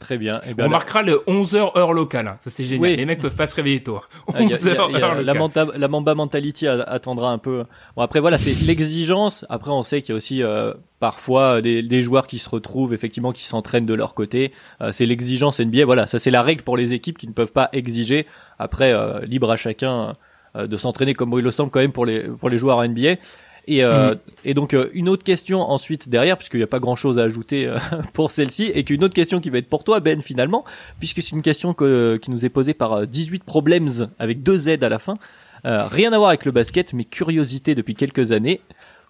[0.00, 0.40] Très bien.
[0.46, 2.26] Et eh on marquera le 11h heure locale.
[2.26, 2.36] Hein.
[2.40, 2.96] Ça c'est génial.
[2.96, 4.00] Les mecs peuvent pas se réveiller tôt.
[4.28, 5.72] 11h ah, heure locale.
[5.76, 7.64] La, Mamba mentality attendra un peu.
[7.94, 9.44] Bon après voilà, c'est l'exigence.
[9.50, 12.94] Après on sait qu'il y a aussi euh, parfois des, des, joueurs qui se retrouvent
[12.94, 14.52] effectivement qui s'entraînent de leur côté.
[14.80, 15.84] Euh, c'est l'exigence NBA.
[15.84, 18.26] Voilà, ça c'est la règle pour les équipes qui ne peuvent pas exiger.
[18.58, 20.16] Après euh, libre à chacun
[20.56, 23.16] de s'entraîner comme il le semble quand même pour les pour les joueurs NBA.
[23.66, 24.18] Et, euh, mm.
[24.44, 27.66] et donc euh, une autre question ensuite derrière, puisqu'il n'y a pas grand-chose à ajouter
[27.66, 27.78] euh,
[28.12, 30.64] pour celle-ci, et qu'une autre question qui va être pour toi Ben finalement,
[30.98, 34.82] puisque c'est une question que, qui nous est posée par 18 Problems avec deux Z
[34.82, 35.14] à la fin.
[35.64, 38.60] rien à voir avec le basket, mais curiosité depuis quelques années.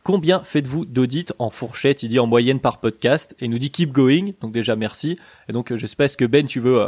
[0.02, 3.70] Combien faites-vous d'audits en fourchette Il dit en moyenne par podcast et il nous dit
[3.70, 4.32] keep going.
[4.40, 5.18] Donc déjà merci.
[5.48, 6.78] Et donc j'espère que Ben tu veux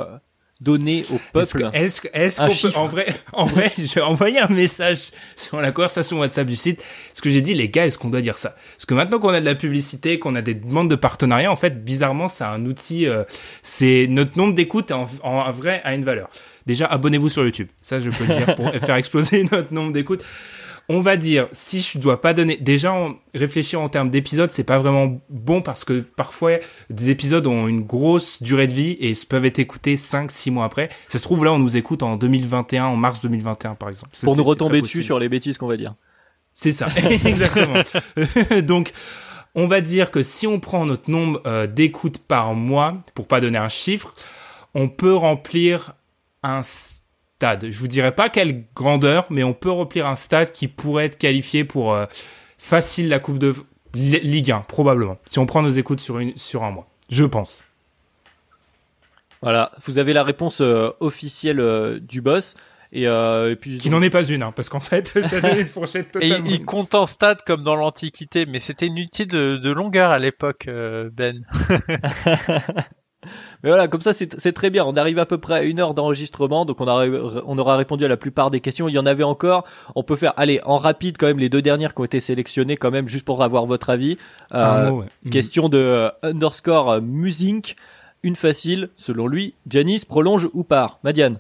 [0.61, 5.11] donner au peuple Est-ce est qu'on peut, en vrai, en vrai, j'ai envoyé un message
[5.37, 6.83] sur la conversation WhatsApp du site.
[7.13, 8.57] Ce que j'ai dit, les gars, est-ce qu'on doit dire ça?
[8.77, 11.57] Parce que maintenant qu'on a de la publicité, qu'on a des demandes de partenariat, en
[11.57, 13.07] fait, bizarrement, c'est un outil.
[13.07, 13.25] Euh,
[13.63, 16.31] c'est notre nombre d'écoutes en, en vrai a une valeur.
[16.67, 17.69] Déjà, abonnez-vous sur YouTube.
[17.83, 20.25] Ça, je peux le dire pour faire exploser notre nombre d'écoutes
[20.89, 22.95] on va dire, si je dois pas donner, déjà
[23.35, 26.59] réfléchir en termes d'épisodes, c'est pas vraiment bon parce que parfois
[26.91, 30.65] des épisodes ont une grosse durée de vie et peuvent être écoutés 5 6 mois
[30.65, 30.91] après.
[31.09, 34.17] Ça se trouve là on nous écoute en 2021, en mars 2021 par exemple.
[34.23, 35.95] Pour nous retomber dessus sur les bêtises qu'on va dire.
[36.55, 36.89] C'est ça,
[37.25, 37.83] exactement.
[38.63, 38.93] Donc
[39.57, 43.41] on va dire que si on prend notre nombre euh, d'écoutes par mois, pour pas
[43.41, 44.15] donner un chiffre,
[44.75, 45.95] on peut remplir
[46.43, 46.63] un
[47.37, 47.71] stade.
[47.71, 51.19] Je vous dirais pas quelle grandeur, mais on peut remplir un stade qui pourrait être
[51.19, 52.07] qualifié pour euh,
[52.57, 53.55] facile la Coupe de
[53.95, 55.19] Ligue 1, probablement.
[55.27, 56.89] Si on prend nos écoutes sur, une, sur un mois.
[57.11, 57.63] Je pense.
[59.43, 62.55] Voilà, vous avez la réponse euh, officielle euh, du boss.
[62.93, 63.07] Et,
[63.61, 66.47] puis qui n'en est pas une, hein, parce qu'en fait, ça donne une fourchette totalement.
[66.47, 70.19] Et il compte en stade comme dans l'Antiquité, mais c'était inutile de, de longueur à
[70.19, 70.67] l'époque,
[71.13, 71.45] Ben.
[73.63, 74.85] Mais voilà, comme ça c'est très bien.
[74.85, 78.09] On arrive à peu près à une heure d'enregistrement, donc on, on aura répondu à
[78.09, 78.89] la plupart des questions.
[78.89, 79.65] Il y en avait encore.
[79.95, 82.77] On peut faire, allez, en rapide quand même les deux dernières qui ont été sélectionnées
[82.77, 84.19] quand même, juste pour avoir votre avis.
[84.55, 85.31] Euh, mm.
[85.31, 87.75] Question de euh, underscore euh, Musink.
[88.23, 89.55] Une facile, selon lui.
[89.69, 90.99] Janice prolonge ou part?
[91.05, 91.39] Madiane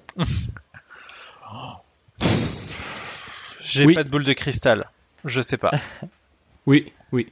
[3.61, 4.91] J'ai pas de boule de cristal.
[5.25, 5.73] Je sais pas.
[6.67, 7.27] oui, oui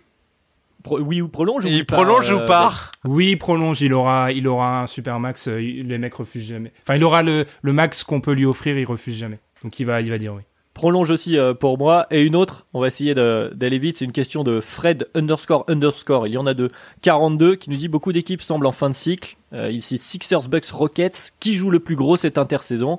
[0.91, 3.80] oui ou prolonge Il prolonge ou pas euh, Oui, il prolonge.
[3.82, 5.49] Il aura, il aura un super max.
[5.49, 6.72] Euh, les mecs refusent jamais.
[6.82, 8.78] Enfin, il aura le, le max qu'on peut lui offrir.
[8.78, 9.39] Il refuse jamais.
[9.62, 10.43] Donc il va, il va dire oui.
[10.74, 12.07] Prolonge aussi euh, pour moi.
[12.11, 13.99] Et une autre, on va essayer d'aller vite.
[13.99, 16.26] C'est une question de Fred underscore underscore.
[16.26, 16.70] Il y en a de
[17.03, 19.37] 42 qui nous dit beaucoup d'équipes semblent en fin de cycle.
[19.53, 21.32] il cite Sixers, Bucks, Rockets.
[21.39, 22.99] Qui joue le plus gros cette intersaison?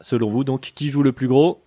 [0.00, 1.62] Selon vous, donc, qui joue le plus gros?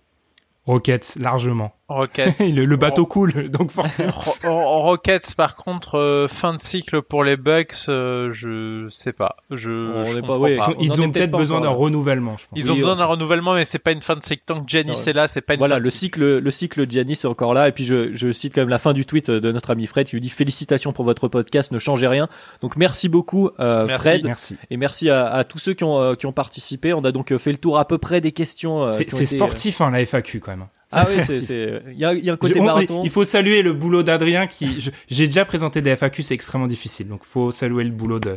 [0.66, 1.75] Rockets, largement.
[1.88, 2.34] Rockets.
[2.40, 4.12] le, bateau coule, donc forcément.
[4.44, 9.36] Rockets, par contre, euh, fin de cycle pour les Bucks, euh, je sais pas.
[9.50, 10.74] Je, je pas, pas.
[10.80, 12.58] Ils, ont peut-être besoin d'un renouvellement, je pense.
[12.58, 14.42] Ils ont besoin d'un renouvellement, mais c'est pas une fin de cycle.
[14.44, 16.38] Tant que Giannis est là, c'est pas une voilà, fin de le cycle.
[16.38, 17.68] Le cycle Giannis est encore là.
[17.68, 20.08] Et puis je, je cite quand même la fin du tweet de notre ami Fred
[20.08, 22.28] qui lui dit félicitations pour votre podcast, ne changez rien.
[22.62, 24.24] Donc merci beaucoup, euh, Fred.
[24.24, 24.58] Merci.
[24.70, 26.92] Et merci à, à, tous ceux qui ont, euh, qui ont participé.
[26.92, 28.88] On a donc fait le tour à peu près des questions.
[28.88, 30.66] c'est sportif, hein, la FAQ quand même.
[30.96, 33.00] Ah oui, c'est, il y a, y a un côté marathon.
[33.04, 37.08] Il faut saluer le boulot d'Adrien qui, j'ai déjà présenté des FAQ, c'est extrêmement difficile.
[37.08, 38.36] Donc, faut saluer le boulot de,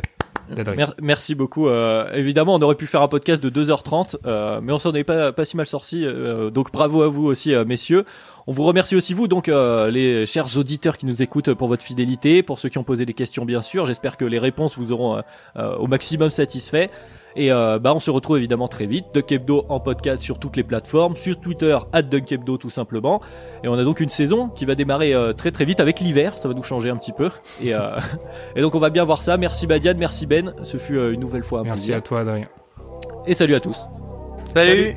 [0.54, 0.94] d'Adrien.
[1.00, 1.68] Merci beaucoup.
[1.68, 5.04] Euh, évidemment, on aurait pu faire un podcast de 2h30, euh, mais on s'en est
[5.04, 6.04] pas, pas si mal sorti.
[6.04, 8.04] Euh, donc, bravo à vous aussi, euh, messieurs.
[8.46, 11.84] On vous remercie aussi vous, donc euh, les chers auditeurs qui nous écoutent pour votre
[11.84, 13.86] fidélité, pour ceux qui ont posé des questions bien sûr.
[13.86, 15.22] J'espère que les réponses vous auront
[15.56, 16.90] au maximum satisfait.
[17.36, 20.64] Et euh, bah on se retrouve évidemment très vite, Dunkebdo en podcast sur toutes les
[20.64, 23.20] plateformes, sur Twitter at Dunkebdo tout simplement.
[23.62, 26.38] Et on a donc une saison qui va démarrer euh, très très vite avec l'hiver,
[26.38, 27.30] ça va nous changer un petit peu.
[27.62, 27.98] Et, euh,
[28.56, 29.36] et donc on va bien voir ça.
[29.36, 32.48] Merci Badiane, merci Ben, ce fut une nouvelle fois un Merci à toi Adrien.
[33.26, 33.86] Et salut à tous.
[34.46, 34.96] salut.